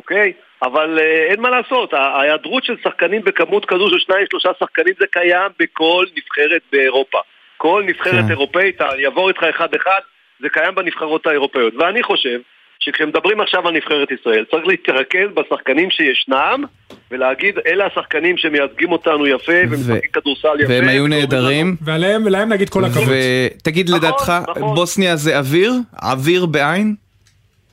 [0.00, 0.32] אוקיי?
[0.62, 5.06] אבל אה, אין מה לעשות, ההיעדרות של שחקנים בכמות כזו של שניים, שלושה שחקנים זה
[5.10, 7.18] קיים בכל נבחרת באירופה.
[7.56, 8.30] כל נבחרת כן.
[8.30, 10.00] אירופאית, אני אעבור איתך אחד-אחד,
[10.42, 11.74] זה קיים בנבחרות האירופאיות.
[11.74, 12.38] ואני חושב
[12.80, 16.64] שכשמדברים עכשיו על נבחרת ישראל, צריך להתרכז בשחקנים שישנם,
[17.10, 20.72] ולהגיד, אלה השחקנים שמייצגים אותנו יפה, ומשחקים כדורסל יפה.
[20.72, 21.76] והם היו נהדרים.
[21.84, 23.08] ועליהם ולהם נגיד כל הכבוד.
[23.56, 24.74] ותגיד נכון, לדעתך, נכון.
[24.74, 25.72] בוסניה זה עביר?
[26.02, 26.94] עביר בעיניך?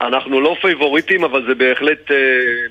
[0.02, 2.16] אנחנו לא פייבוריטים, אבל זה בהחלט אה,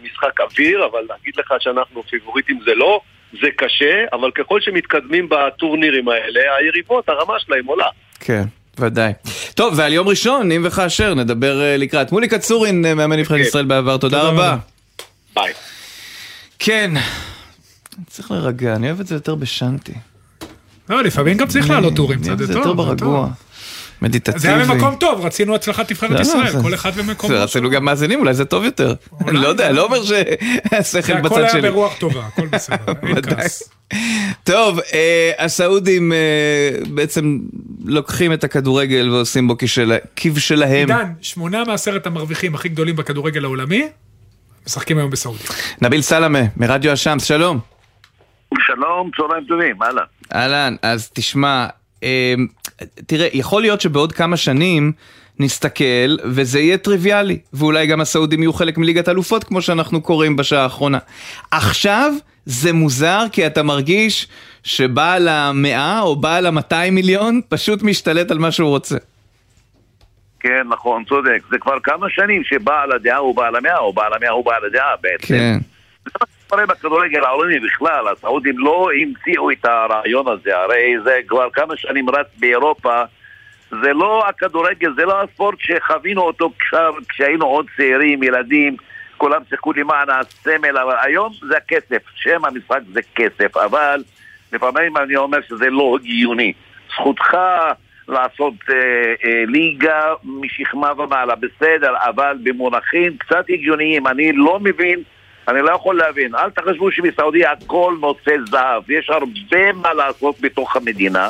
[0.03, 3.01] משחק עביר, אבל להגיד לך שאנחנו פייבוריטים זה לא,
[3.33, 7.89] זה קשה, אבל ככל שמתקדמים בטורנירים האלה, היריבות, הרמה שלהם עולה.
[8.21, 8.43] כן.
[8.79, 9.13] ודאי.
[9.55, 12.13] טוב, ועל יום ראשון, אם וכאשר, נדבר אה, לקראת.
[12.13, 14.57] מולי קצורין, אה, מאמן נבחרת ישראל בעבר, תודה רבה.
[15.35, 15.53] ביי.
[16.59, 16.91] כן,
[18.07, 19.93] צריך להירגע, אני אוהב את זה יותר בשנטי.
[20.91, 23.29] לא, לפעמים גם צריך לעלות טורים זה יותר ברגוע.
[24.01, 24.09] טוב.
[24.09, 24.39] מדיטטיבי.
[24.39, 27.31] זה היה במקום טוב, רצינו הצלחת נבחרת לא, לא, ישראל, כל אחד במקום.
[27.31, 28.95] זה רצינו גם מאזינים, אולי זה טוב יותר.
[29.29, 31.71] אני לא יודע, לא אומר שהשכל הכל בצד היה שלי.
[31.71, 33.21] ברוח טובה, הכל בסדר, אין.
[33.37, 33.63] כעס.
[34.45, 36.19] טוב, אה, הסעודים אה,
[36.95, 37.39] בעצם
[37.85, 40.91] לוקחים את הכדורגל ועושים בו כשל- כבשלהם.
[40.91, 43.89] עידן, שמונה מעשרת המרוויחים הכי גדולים בכדורגל העולמי,
[44.67, 45.47] משחקים היום בסעודיה.
[45.83, 47.59] נביל סלמה, מרדיו השמס, שלום.
[48.67, 50.03] שלום, צהריים טובים, אהלן.
[50.35, 51.67] אהלן, אז תשמע,
[53.07, 54.93] תראה, יכול להיות שבעוד כמה שנים
[55.39, 60.63] נסתכל וזה יהיה טריוויאלי, ואולי גם הסעודים יהיו חלק מליגת אלופות כמו שאנחנו קוראים בשעה
[60.63, 60.99] האחרונה.
[61.51, 62.13] עכשיו
[62.47, 64.29] זה מוזר כי אתה מרגיש
[64.65, 68.97] שבעל המאה או בעל המאתיים מיליון פשוט משתלט על מה שהוא רוצה.
[70.41, 71.41] כן, נכון, צודק.
[71.51, 74.95] זה כבר כמה שנים שבעל הדעה הוא בעל המאה, או בעל המאה הוא בעל הדעה
[75.03, 75.27] בעצם.
[75.27, 75.59] כן.
[76.49, 82.11] קורה בכדורגל העולמי בכלל, הסעודים לא המציאו את הרעיון הזה, הרי זה כבר כמה שנים
[82.11, 83.03] רץ באירופה.
[83.71, 86.51] זה לא הכדורגל, זה לא הספורט שחווינו אותו
[87.09, 88.77] כשהיינו עוד צעירים, ילדים,
[89.17, 94.03] כולם שיחקו למען הסמל, אבל היום זה הכסף, שם המשחק זה כסף, אבל
[94.53, 96.53] לפעמים אני אומר שזה לא הגיוני.
[96.93, 97.37] זכותך
[98.09, 98.75] לעשות אה,
[99.25, 105.03] אה, ליגה משכמה ומעלה, בסדר, אבל במונחים קצת הגיוניים, אני לא מבין
[105.49, 106.35] אני לא יכול להבין.
[106.35, 108.91] אל תחשבו שבסעודיה הכל נושא זהב.
[108.91, 111.29] יש הרבה מה לעשות בתוך המדינה,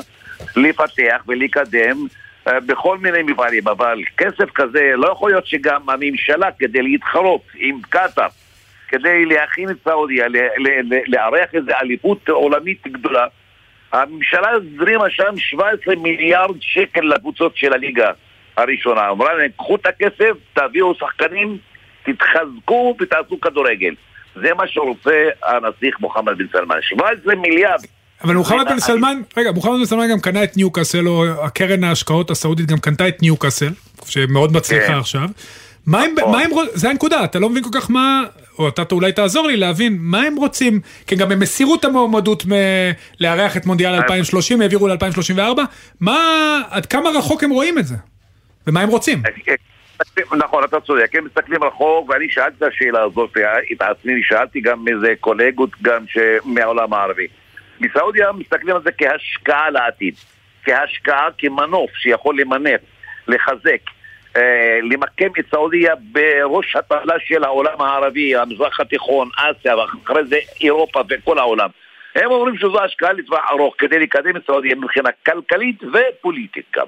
[0.57, 2.07] לפתח ולקדם
[2.49, 7.81] אה, בכל מיני מפעלים, אבל כסף כזה לא יכול להיות שגם הממשלה, כדי להתחרות עם
[7.83, 8.29] קטאר,
[8.89, 10.27] כדי להכין את סעודיה,
[11.07, 13.27] לארח איזו אליפות עולמית גדולה,
[13.93, 18.11] הממשלה הזרימה שם 17 מיליארד שקל לקבוצות של הליגה
[18.57, 19.11] הראשונה.
[19.11, 21.59] אמרה להם, קחו את הכסף, תביאו שחקנים,
[22.07, 23.95] תתחזקו ותעשו כדורגל.
[24.35, 26.77] זה מה שרוצה הנסיך מוחמד בן סלמן.
[26.83, 27.81] 17 מיליארד.
[28.25, 32.31] אבל מוחמד בן סלמן, רגע, מוחמד בן סלמן גם קנה את ניוקאסל, או הקרן ההשקעות
[32.31, 33.71] הסעודית גם קנתה את ניוקאסל,
[34.07, 34.95] שמאוד מצליחה כן.
[34.99, 35.29] עכשיו.
[35.87, 38.25] מה הם, מה הם, זה הנקודה, אתה לא מבין כל כך מה,
[38.59, 42.47] או אתה אולי תעזור לי להבין מה הם רוצים, כי גם הם הסירו את המועמדות
[42.47, 42.53] מ-
[43.21, 45.61] לארח את מונדיאל 2030, העבירו ל-2034,
[46.01, 46.19] מה,
[46.71, 47.95] עד כמה רחוק הם רואים את זה?
[48.67, 49.23] ומה הם רוצים?
[50.39, 53.37] נכון, אתה צודק, הם מסתכלים רחוק, ואני שאלתי את השאלה הזאת
[53.73, 56.05] את עצמי, שאלתי גם איזה קולגות גם.
[56.45, 57.27] מהעולם הערבי.
[57.81, 60.15] בסעודיה מסתכלים על זה כהשקעה לעתיד,
[60.65, 62.81] כהשקעה, כמנוף שיכול למנף,
[63.29, 63.81] לחזק,
[64.37, 71.03] אה, למקם את סעודיה בראש הטבלה של העולם הערבי, המזרח התיכון, אסיה, ואחרי זה אירופה
[71.11, 71.69] וכל העולם.
[72.15, 76.87] הם אומרים שזו השקעה לטווח ארוך כדי לקדם את סעודיה מבחינה כלכלית ופוליטית גם.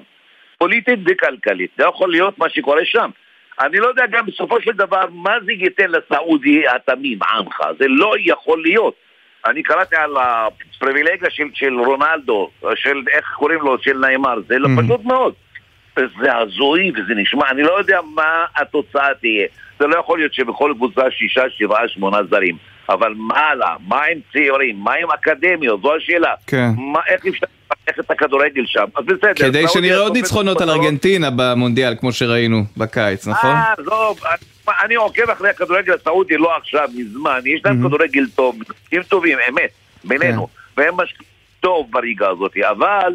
[0.59, 1.71] פוליטית וכלכלית.
[1.77, 3.09] זה יכול להיות מה שקורה שם.
[3.61, 7.59] אני לא יודע גם בסופו של דבר מה זה ייתן לסעודי התמים, עמך.
[7.79, 8.93] זה לא יכול להיות.
[9.45, 14.69] אני קראתי על הפריבילגיה של, של רונלדו, של איך קוראים לו, של נאמר, זה לא
[14.83, 15.33] פשוט מאוד.
[15.95, 19.47] זה הזוי וזה נשמע, אני לא יודע מה התוצאה תהיה.
[19.79, 22.57] זה לא יכול להיות שבכל קבוצה שישה, שבעה, שמונה זרים.
[22.89, 23.75] אבל מה הלאה?
[23.87, 24.79] מה עם צעירים?
[24.79, 25.81] מה עם אקדמיות?
[25.81, 26.33] זו השאלה.
[26.47, 26.69] כן.
[26.77, 27.45] מה, איך אפשר
[27.89, 28.85] לפתח את הכדורגל שם?
[28.95, 29.33] אז בסדר.
[29.35, 30.69] כדי שנראה עוד ניצחונות על.
[30.69, 33.49] ארגנטינה במונדיאל, כמו שראינו בקיץ, נכון?
[33.49, 37.39] אה, עזוב, אני- אני עוקב אחרי הכדורגל הסעודי לא עכשיו, מזמן.
[37.45, 39.69] יש להם כדורגל טוב, משחקים טובים, אמת,
[40.03, 40.47] בינינו.
[40.77, 41.29] והם משקיעים
[41.59, 43.13] טוב בליגה הזאת, אבל...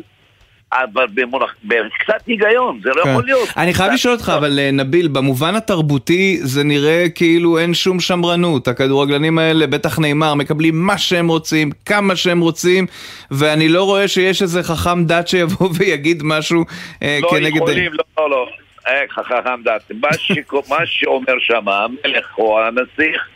[0.72, 3.10] אבל במונח, בקצת היגיון, זה לא כן.
[3.10, 3.48] יכול להיות.
[3.56, 8.68] אני חייב לשאול אותך, אבל אה, נביל, במובן התרבותי זה נראה כאילו אין שום שמרנות.
[8.68, 12.86] הכדורגלנים האלה, בטח נאמר, מקבלים מה שהם רוצים, כמה שהם רוצים,
[13.30, 16.64] ואני לא רואה שיש איזה חכם דת שיבוא ויגיד משהו
[17.02, 17.56] אה, לא כנגד...
[17.56, 18.46] יכולים, לא, לא, לא.
[18.88, 19.90] אה, חכם דת.
[20.00, 20.32] מה ש-
[20.68, 23.28] מה שאומר שם המלך או הנסיך,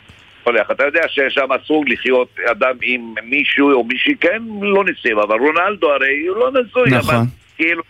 [0.43, 0.71] הולך.
[0.71, 5.91] אתה יודע ששם אסור לחיות אדם עם מישהו או מישהי, כן, לא נישואים, אבל רונלדו
[5.91, 6.89] הרי הוא לא נשוי.
[6.89, 7.15] נכון.
[7.15, 7.25] אבל
[7.57, 7.83] כאילו,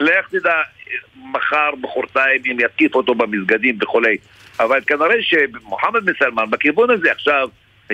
[0.00, 0.54] לך תדע,
[1.16, 4.16] מחר, מחרתיים, אם יתקיף אותו במסגדים וכולי.
[4.60, 7.48] אבל כנראה שמוחמד בן סלמן בכיוון הזה עכשיו,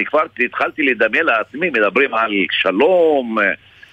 [0.05, 3.39] כבר התחלתי לדמיין לעצמי, מדברים על שלום,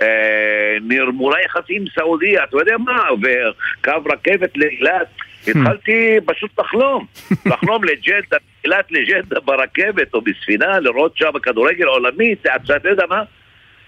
[0.01, 5.07] אה, נרמולה יחסים סעודיה, אתה יודע מה, וקו רכבת לאילת.
[5.47, 7.05] התחלתי פשוט לחלום,
[7.51, 13.23] לחלום לג'דה, אילת לג'דה ברכבת או בספינה, לראות שם כדורגל עולמי, אתה יודע מה?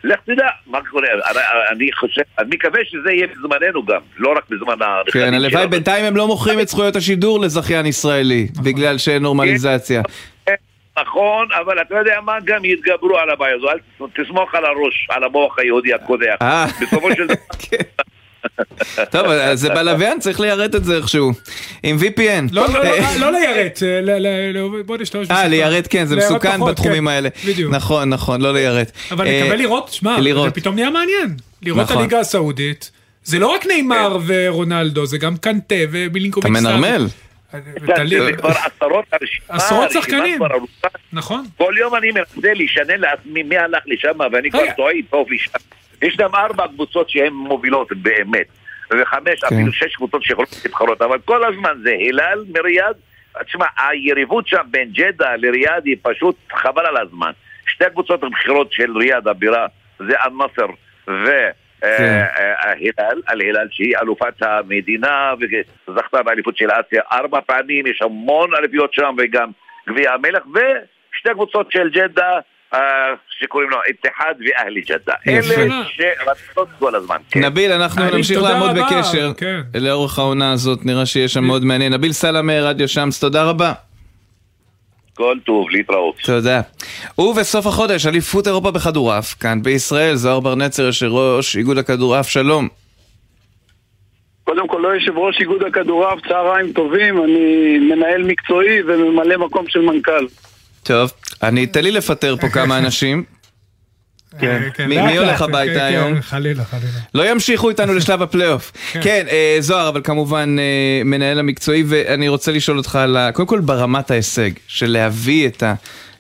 [0.03, 1.07] לך תדע, מה קורה,
[1.71, 5.67] אני חושב, אני מקווה שזה יהיה בזמננו גם, לא רק בזמן הנכדים כן, הלוואי.
[5.67, 10.01] בינתיים הם לא מוכרים את זכויות השידור לזכיין ישראלי, בגלל שאין נורמליזציה.
[11.01, 13.77] נכון, אבל אתה יודע מה, גם יתגברו על הבעיה הזו, אל
[14.23, 16.35] תסמוך על הראש, על המוח היהודי הקודח.
[16.41, 16.65] אה.
[16.81, 17.35] בסופו של דבר...
[19.11, 21.31] טוב, זה בלוויין, צריך ליירט את זה איכשהו.
[21.83, 22.49] עם VPN.
[22.51, 25.47] לא, לא, לא, לא ליירט, אה, בוא נשתמש אה, בשפה.
[25.47, 27.29] ליירט כן, זה מסוכן בתחומים כן, האלה.
[27.47, 27.73] בדיוק.
[27.73, 28.91] נכון, נכון, לא ליירט.
[29.11, 30.51] אבל אה, נקווה לראות, שמע, זה.
[30.51, 31.35] פתאום נהיה מעניין.
[31.61, 31.97] לראות את נכון.
[31.97, 32.91] הליגה הסעודית.
[33.23, 36.51] זה לא רק נאמר ורונלדו, זה גם קנטה ומילינקוביץ'.
[36.51, 37.07] אתה מנרמל.
[38.07, 38.51] זה כבר
[39.49, 40.39] עשרות שחקנים.
[41.13, 41.45] נכון.
[41.57, 44.61] כל יום אני מנסה לשנן לעצמי מי הלך לשם, ואני כבר.
[44.77, 45.51] טועה טוב לשם.
[46.01, 48.47] יש גם ארבע קבוצות שהן מובילות באמת,
[48.91, 49.55] וחמש, כן.
[49.55, 52.95] אפילו שש קבוצות שיכולות להתחרות, אבל כל הזמן זה הילאל מריאד.
[53.45, 57.31] תשמע, היריבות שם בין ג'דה לריאד היא פשוט חבל על הזמן.
[57.67, 59.67] שתי הקבוצות הבכירות של ריאד הבירה
[59.99, 60.67] זה אל-נאסר
[61.07, 61.29] ו...
[61.81, 62.23] כן.
[62.37, 65.33] אה, ההילאל, אל-הילאל שהיא אלופת המדינה
[65.87, 69.51] וזכתה באליפות של אסיה ארבע פעמים, יש המון אליפיות שם וגם
[69.89, 72.39] גביע המלך ושתי קבוצות של ג'דה
[72.73, 72.79] אה,
[73.29, 75.13] שקוראים לו איתיחד ואהלי ג'דה.
[75.27, 77.17] אלה שרצות כל הזמן.
[77.31, 77.39] כן.
[77.45, 79.59] נביל, אנחנו נמשיך לעמוד בקשר כן.
[79.75, 81.93] לאורך העונה הזאת, נראה שיש שם מאוד מעניין.
[81.93, 83.73] נביל סלאמה, רדיו שמס, תודה רבה.
[85.19, 86.15] כל טוב, להתראות.
[86.25, 86.61] תודה.
[87.17, 92.67] ובסוף החודש, אליפות אירופה בכדורעף, כאן בישראל, זוהר בר נצר, יושב ראש איגוד הכדורעף, שלום.
[94.43, 99.79] קודם כל, לא יושב ראש איגוד הכדורעף, צהריים טובים, אני מנהל מקצועי וממלא מקום של
[99.81, 100.25] מנכ"ל.
[100.83, 101.11] טוב,
[101.43, 103.23] אני, תן לי לפטר פה כמה אנשים.
[104.39, 104.87] כן.
[104.87, 106.21] מי לאט מי הולך כן, הביתה כן, היום?
[106.21, 106.87] חלילה, חלילה.
[107.15, 108.71] לא ימשיכו איתנו לשלב הפלייאוף.
[109.03, 113.31] כן, אה, זוהר, אבל כמובן אה, מנהל המקצועי, ואני רוצה לשאול אותך על ה...
[113.31, 115.63] קודם כל ברמת ההישג, של להביא את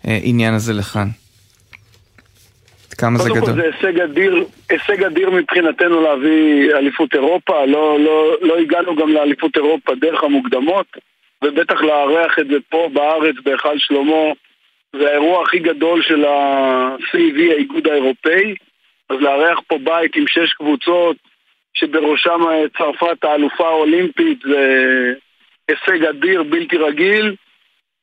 [0.03, 1.07] העניין הזה לכאן.
[2.99, 3.61] כמה זה קודם כל גדול.
[3.61, 9.55] זה הישג אדיר, הישג אדיר מבחינתנו להביא אליפות אירופה, לא, לא, לא הגענו גם לאליפות
[9.55, 10.85] אירופה דרך המוקדמות,
[11.43, 14.33] ובטח לארח את זה פה בארץ בהיכל שלמה,
[14.95, 18.55] זה האירוע הכי גדול של ה-CEV, האיגוד האירופאי,
[19.09, 21.17] אז לארח פה בית עם שש קבוצות,
[21.73, 25.13] שבראשם אה, צרפת האלופה האולימפית, זה
[25.67, 27.35] הישג אדיר, בלתי רגיל.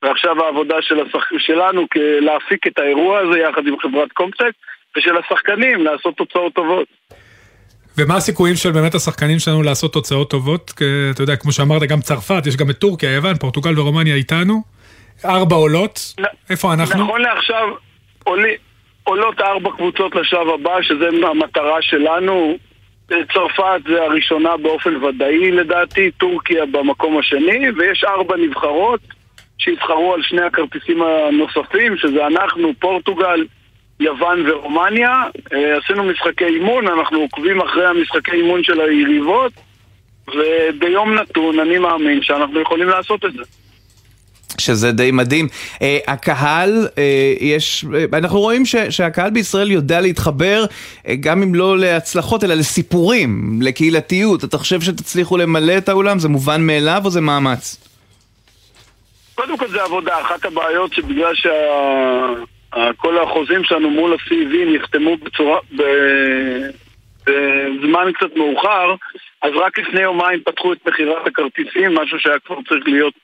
[0.03, 1.24] ועכשיו העבודה של השח...
[1.39, 1.87] שלנו
[2.20, 4.53] להפיק את האירוע הזה יחד עם חברת קומפטק
[4.97, 6.89] ושל השחקנים לעשות תוצאות טובות.
[7.99, 10.70] ומה הסיכויים של באמת השחקנים שלנו לעשות תוצאות טובות?
[10.70, 14.62] כי, אתה יודע, כמו שאמרת, גם צרפת, יש גם את טורקיה, יוון, פורטוגל ורומניה איתנו.
[15.24, 16.14] ארבע עולות.
[16.50, 17.04] איפה אנחנו?
[17.04, 17.68] נכון לעכשיו
[19.04, 22.56] עולות ארבע קבוצות לשלב הבא, שזה המטרה שלנו.
[23.08, 29.00] צרפת זה הראשונה באופן ודאי לדעתי, טורקיה במקום השני, ויש ארבע נבחרות
[29.58, 33.46] שיבחרו על שני הכרטיסים הנוספים, שזה אנחנו, פורטוגל,
[34.00, 35.22] יוון ורומניה.
[35.52, 39.52] אה, עשינו משחקי אימון, אנחנו עוקבים אחרי המשחקי אימון של היריבות,
[40.28, 43.42] וביום נתון אני מאמין שאנחנו יכולים לעשות את זה.
[44.61, 45.46] שזה די מדהים.
[45.74, 47.00] Uh, הקהל, uh,
[47.40, 52.54] יש, uh, אנחנו רואים ש, שהקהל בישראל יודע להתחבר, uh, גם אם לא להצלחות, אלא
[52.54, 54.44] לסיפורים, לקהילתיות.
[54.44, 56.18] אתה חושב שתצליחו למלא את האולם?
[56.18, 57.76] זה מובן מאליו או זה מאמץ?
[59.34, 65.82] קודם כל זה עבודה, אחת הבעיות שבגלל שכל החוזים שלנו מול ה-CV נחתמו בצורה, ב...
[67.26, 68.94] בזמן קצת מאוחר,
[69.42, 73.14] אז רק לפני יומיים פתחו את מכירת הכרטיסים, משהו שהיה כבר צריך להיות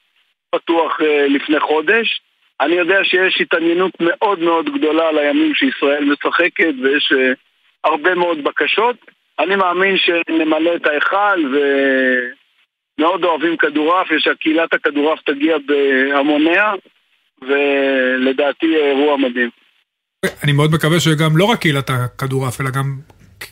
[0.55, 2.21] פתוח אה, לפני חודש.
[2.61, 7.33] אני יודע שיש התעניינות מאוד מאוד גדולה על הימים שישראל משחקת ויש אה,
[7.85, 8.97] הרבה מאוד בקשות.
[9.39, 11.59] אני מאמין שנמלא את ההיכל
[12.99, 16.73] ומאוד אוהבים כדורעף, ושקהילת הכדורעף תגיע בהמוניה,
[17.43, 19.51] ולדעתי אירוע מדהים.
[20.45, 22.85] אני מאוד מקווה שגם לא רק קהילת הכדורעף, אלא גם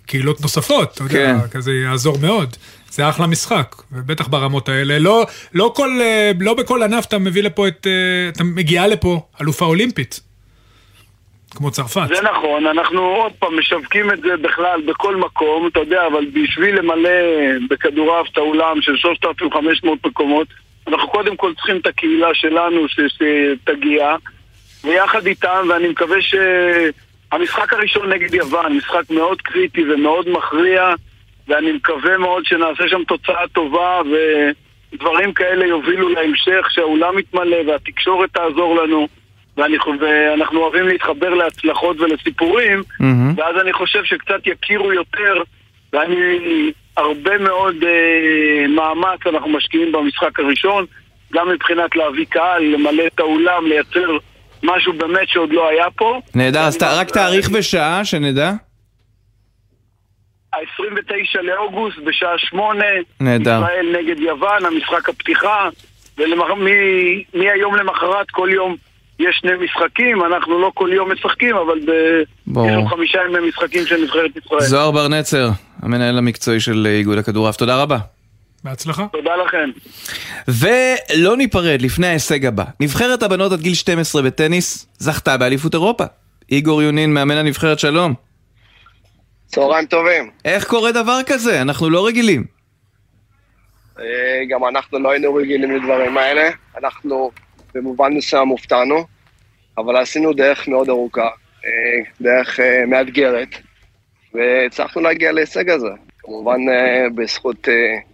[0.07, 1.49] קהילות נוספות, אתה יודע, כן.
[1.51, 2.57] כזה יעזור מאוד.
[2.91, 4.99] זה אחלה משחק, ובטח ברמות האלה.
[4.99, 7.87] לא, לא, כל, אה, לא בכל ענף אתה מביא לפה את...
[7.87, 10.21] אה, אתה מגיעה לפה אלופה אולימפית.
[11.51, 12.09] כמו צרפת.
[12.09, 16.79] זה נכון, אנחנו עוד פעם משווקים את זה בכלל בכל מקום, אתה יודע, אבל בשביל
[16.79, 17.11] למלא
[17.71, 20.47] בכדורעף את האולם של 3,500 מקומות,
[20.89, 24.17] אנחנו קודם כל צריכים את הקהילה שלנו ש- שתגיע,
[24.85, 26.17] ויחד איתם, ואני מקווה
[27.33, 30.95] שהמשחק הראשון נגד יוון, משחק מאוד קריטי ומאוד מכריע,
[31.49, 34.01] ואני מקווה מאוד שנעשה שם תוצאה טובה,
[34.93, 39.09] ודברים כאלה יובילו להמשך, שהאולם יתמלא והתקשורת תעזור לנו.
[39.57, 43.35] ואני, ואנחנו אוהבים להתחבר להצלחות ולסיפורים, מהמם.
[43.37, 45.43] ואז אני חושב שקצת יכירו יותר,
[45.93, 46.17] ואני,
[46.97, 50.85] הרבה מאוד אה, מאמץ אנחנו משקיעים במשחק הראשון,
[51.33, 54.19] גם מבחינת להביא קהל, למלא את האולם, לייצר
[54.63, 56.21] משהו באמת שעוד לא היה פה.
[56.35, 58.53] נהדר, אז רק תאריך ושעה, שנדע.
[60.55, 62.85] ה-29 לאוגוסט בשעה שמונה.
[63.21, 63.61] נהדר.
[63.63, 65.69] ישראל נגד יוון, המשחק הפתיחה.
[66.19, 68.77] ומהיום למחרת כל יום
[69.19, 71.91] יש שני משחקים, אנחנו לא כל יום משחקים, אבל ב...
[72.49, 74.61] יש לנו חמישה ימי משחקים של נבחרת ישראל.
[74.61, 75.49] זוהר בר נצר,
[75.83, 77.99] המנהל המקצועי של איגוד הכדורעף, תודה רבה.
[78.65, 79.07] בהצלחה.
[79.13, 79.71] תודה לכם.
[80.49, 82.65] ולא ניפרד לפני ההישג הבא.
[82.81, 86.05] נבחרת הבנות עד גיל 12 בטניס זכתה באליפות אירופה.
[86.51, 88.15] איגור יונין, מאמן הנבחרת, שלום.
[89.47, 90.31] צהריים טובים.
[90.45, 91.63] איך קורה דבר כזה?
[91.63, 92.45] אנחנו לא רגילים.
[94.01, 94.05] אה,
[94.49, 96.51] גם אנחנו לא היינו רגילים לדברים האלה.
[96.79, 97.31] אנחנו
[97.75, 99.05] במובן מסוים הופתענו,
[99.79, 101.29] אבל עשינו דרך מאוד ארוכה,
[101.65, 101.71] אה,
[102.21, 103.49] דרך אה, מאתגרת,
[104.35, 106.10] והצלחנו להגיע להישג הזה.
[106.31, 106.61] כמובן
[107.15, 107.69] בזכות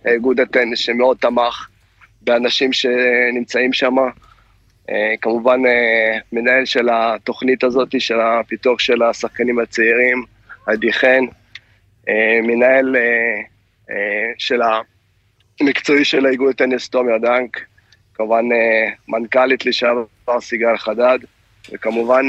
[0.07, 1.69] איגוד הטניס שמאוד תמך
[2.23, 3.97] באנשים שנמצאים שם.
[5.21, 5.61] כמובן
[6.33, 10.25] מנהל של התוכנית הזאת, של הפיתוח של השחקנים הצעירים,
[10.67, 11.25] עדי חן,
[12.43, 12.97] מנהל
[14.39, 14.61] של
[15.61, 17.61] המקצועי של האיגוד הטניס תומי הדנק,
[18.15, 18.45] כמובן
[19.09, 21.19] מנכ"לית לשעבר סיגל חדד,
[21.73, 22.27] וכמובן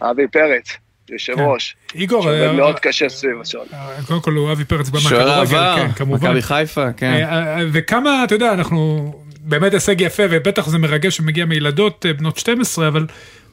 [0.00, 0.76] אבי פרץ,
[1.12, 1.76] יושב ראש.
[1.94, 3.66] איגור, שעובד אה, מאוד קשה סביב השעון.
[4.06, 6.28] קודם כל הוא אבי פרץ בא שוער מהכדורגל, העבר, כן, כמובן.
[6.28, 7.12] מכבי חיפה, כן.
[7.12, 12.12] אה, אה, וכמה, אתה יודע, אנחנו, באמת הישג יפה, ובטח זה מרגש שמגיע מילדות אה,
[12.12, 13.06] בנות 12, אבל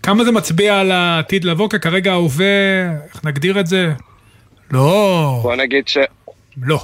[0.04, 2.46] כמה זה מצביע על העתיד לבוא, כי כרגע ההווה,
[3.14, 3.92] איך נגדיר את זה?
[4.72, 5.40] לא.
[5.42, 5.98] בוא נגיד ש...
[6.62, 6.80] לא.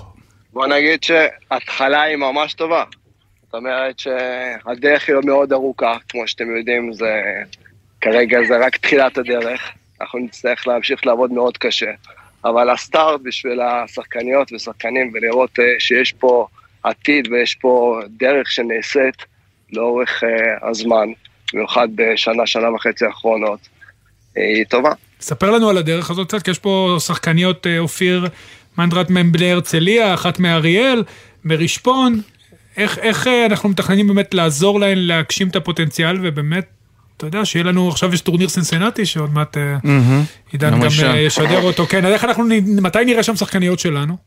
[0.53, 2.83] בוא נגיד שההתחלה היא ממש טובה.
[3.45, 7.21] זאת אומרת שהדרך היא מאוד ארוכה, כמו שאתם יודעים, זה...
[8.03, 9.61] כרגע זה רק תחילת הדרך.
[10.03, 11.91] אנחנו נצטרך להמשיך לעבוד מאוד קשה.
[12.45, 16.47] אבל הסטארט בשביל השחקניות ושחקנים, ולראות אה, שיש פה
[16.83, 19.15] עתיד ויש פה דרך שנעשית
[19.73, 21.07] לאורך אה, הזמן,
[21.53, 23.59] במיוחד בשנה, שנה וחצי האחרונות,
[24.37, 24.91] אה, היא טובה.
[25.21, 28.27] ספר לנו על הדרך הזאת קצת, כי יש פה שחקניות אופיר
[28.77, 31.03] מנדרת מבני הרצליה, אחת מאריאל,
[31.45, 32.21] מרשפון.
[32.77, 36.65] איך, איך אנחנו מתכננים באמת לעזור להן להגשים את הפוטנציאל, ובאמת,
[37.27, 39.77] אתה יודע, שיהיה לנו, עכשיו יש טורניר סנסנטי, שעוד מעט אה.
[40.51, 40.87] עידן גם.
[41.03, 41.85] אה, ישדר אותו.
[41.85, 42.43] כן, אז איך אנחנו,
[42.81, 44.17] מתי נראה שם שחקניות שלנו?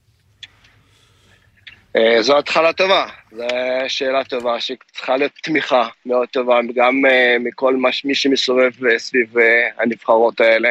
[1.97, 3.45] אה, זו התחלה טובה, זו
[3.89, 7.03] שאלה טובה שצריכה להיות תמיכה מאוד טובה, גם
[7.41, 9.35] מכל מי שמסובב סביב
[9.79, 10.71] הנבחרות האלה,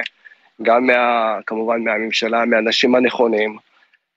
[0.61, 3.57] גם מה, כמובן מהממשלה, מהאנשים הנכונים,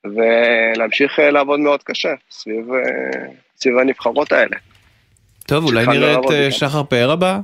[0.05, 2.67] ולהמשיך לעבוד מאוד קשה סביב,
[3.57, 4.57] סביב הנבחרות האלה.
[5.47, 6.53] טוב, אולי נראה את.
[6.53, 7.39] שחר פאר הבא?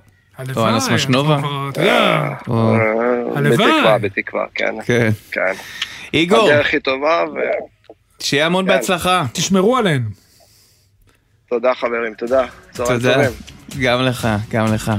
[0.57, 1.39] או אנס משנובה?
[3.37, 3.57] הלוואי.
[3.57, 4.74] בתקווה, בתקווה, כן.
[4.85, 5.11] כן.
[5.30, 5.53] כן.
[6.14, 7.24] איגור, הדרך היא טובה,
[8.20, 8.70] שיהיה המון כן.
[8.70, 9.24] בהצלחה.
[9.32, 10.03] תשמרו עליהן.
[11.47, 12.45] ותודה חברים, תודה.
[12.74, 13.16] תודה.
[13.80, 14.93] גם לך, גם לך.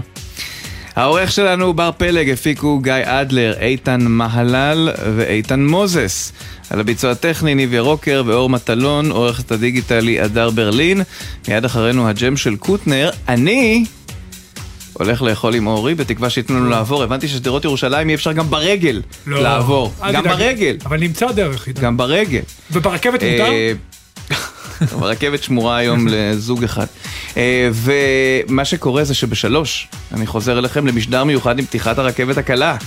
[0.95, 6.31] העורך שלנו בר פלג, הפיקו גיא אדלר, איתן מהלל ואיתן מוזס.
[6.69, 11.01] על הביצוע הטכני ניב ירוקר ואור מטלון, עורכת הדיגיטלי הדר ברלין.
[11.47, 13.09] מיד אחרינו הג'ם של קוטנר.
[13.27, 13.85] אני
[14.99, 17.03] הולך לאכול עם אורי, בתקווה שייתנו לנו לעבור.
[17.03, 19.43] הבנתי ששדרות ירושלים אי אפשר גם ברגל לא.
[19.43, 19.93] לעבור.
[20.13, 20.23] גם.
[20.23, 20.77] ברגל.
[20.85, 21.67] אבל נמצא דרך.
[21.67, 21.81] עידן.
[21.81, 22.41] גם ברגל.
[22.71, 23.51] וברכבת מותר?
[23.51, 23.71] אה,
[25.01, 26.85] הרכבת שמורה היום לזוג אחד.
[27.37, 32.77] אה, ומה שקורה זה שבשלוש אני חוזר אליכם למשדר מיוחד עם פתיחת הרכבת הקלה.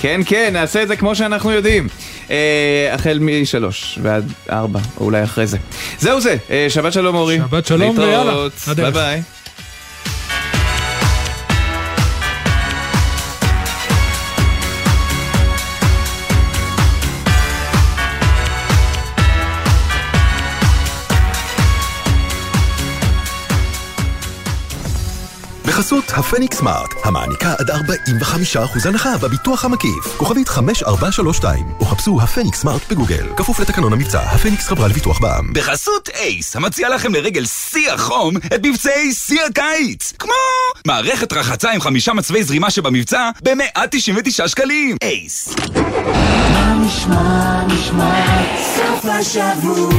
[0.00, 1.88] כן, כן, נעשה את זה כמו שאנחנו יודעים.
[2.30, 5.58] אה, החל משלוש ועד ארבע, או אולי אחרי זה.
[5.98, 7.38] זהו זה, אה, שבת שלום אורי.
[7.38, 8.34] שבת שלום, ויאללה.
[8.76, 8.90] ביי.
[8.90, 9.22] ביי.
[25.74, 30.16] בחסות הפניקס סמארט, המעניקה עד 45% הנחה בביטוח המקיף.
[30.16, 33.26] כוכבית 5432, או חפשו הפניקס סמארט בגוגל.
[33.36, 35.52] כפוף לתקנון המבצע, הפניקס חברה לביטוח בע"מ.
[35.52, 40.12] בחסות אייס, המציע לכם לרגל שיא החום את מבצעי שיא הקיץ.
[40.18, 40.32] כמו
[40.86, 44.96] מערכת רחצה עם חמישה מצבי זרימה שבמבצע ב-199 שקלים.
[45.02, 45.54] אייס.
[46.52, 48.42] מה נשמע, נשמע,
[48.76, 49.90] סוף השבוע,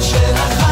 [0.00, 0.63] של החיילים.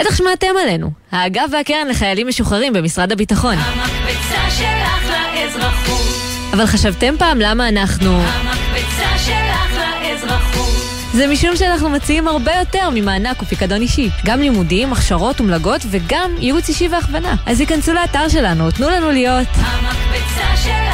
[0.00, 3.54] בטח שמעתם עלינו, האגף והקרן לחיילים משוחררים במשרד הביטחון.
[3.58, 6.06] המקפצה שלך לאזרחות,
[6.52, 8.20] אבל חשבתם פעם למה אנחנו...
[8.20, 10.66] המקפצה שלך לאזרחות.
[11.14, 14.10] זה משום שאנחנו מציעים הרבה יותר ממענק ופיקדון אישי.
[14.24, 17.34] גם לימודים, הכשרות ומלגות וגם ייעוץ אישי והכוונה.
[17.46, 19.48] אז היכנסו לאתר שלנו, תנו לנו להיות...
[19.54, 20.85] המקפצה שלך.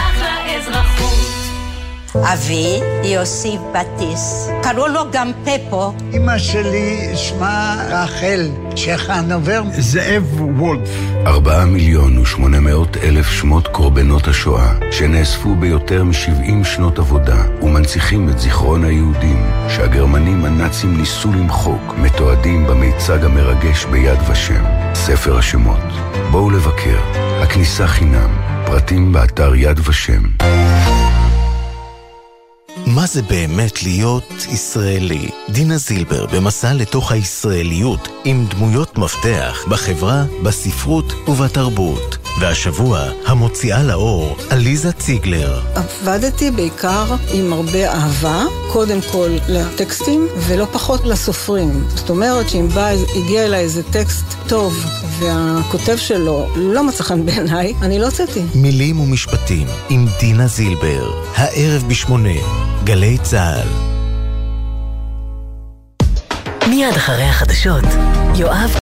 [2.16, 4.48] אבי יוסי בטיס.
[4.62, 5.92] קראו לו גם פפו.
[6.12, 9.62] אמא שלי שמה רחל שחנובר.
[9.78, 10.90] זאב וולף.
[11.26, 18.38] ארבעה מיליון ושמונה מאות אלף שמות קורבנות השואה, שנאספו ביותר מ-70 שנות עבודה, ומנציחים את
[18.38, 25.92] זיכרון היהודים, שהגרמנים הנאצים ניסו למחוק, מתועדים במיצג המרגש ביד ושם, ספר השמות.
[26.30, 26.98] בואו לבקר,
[27.42, 28.30] הכניסה חינם,
[28.66, 30.22] פרטים באתר יד ושם.
[32.95, 35.30] מה זה באמת להיות ישראלי?
[35.49, 42.21] דינה זילבר במסע לתוך הישראליות עם דמויות מפתח בחברה, בספרות ובתרבות.
[42.41, 45.61] והשבוע, המוציאה לאור, עליזה ציגלר.
[45.74, 51.85] עבדתי בעיקר עם הרבה אהבה, קודם כל לטקסטים ולא פחות לסופרים.
[51.89, 54.85] זאת אומרת שאם בא, הגיע אליי איזה טקסט טוב
[55.18, 58.43] והכותב שלו לא מצא חן בעיניי, אני לא הוצאתי.
[58.55, 62.39] מילים ומשפטים עם דינה זילבר, הערב בשמונה,
[62.85, 63.93] גלי צה"ל.
[66.68, 67.85] מיד אחרי החדשות,
[68.35, 68.70] יואב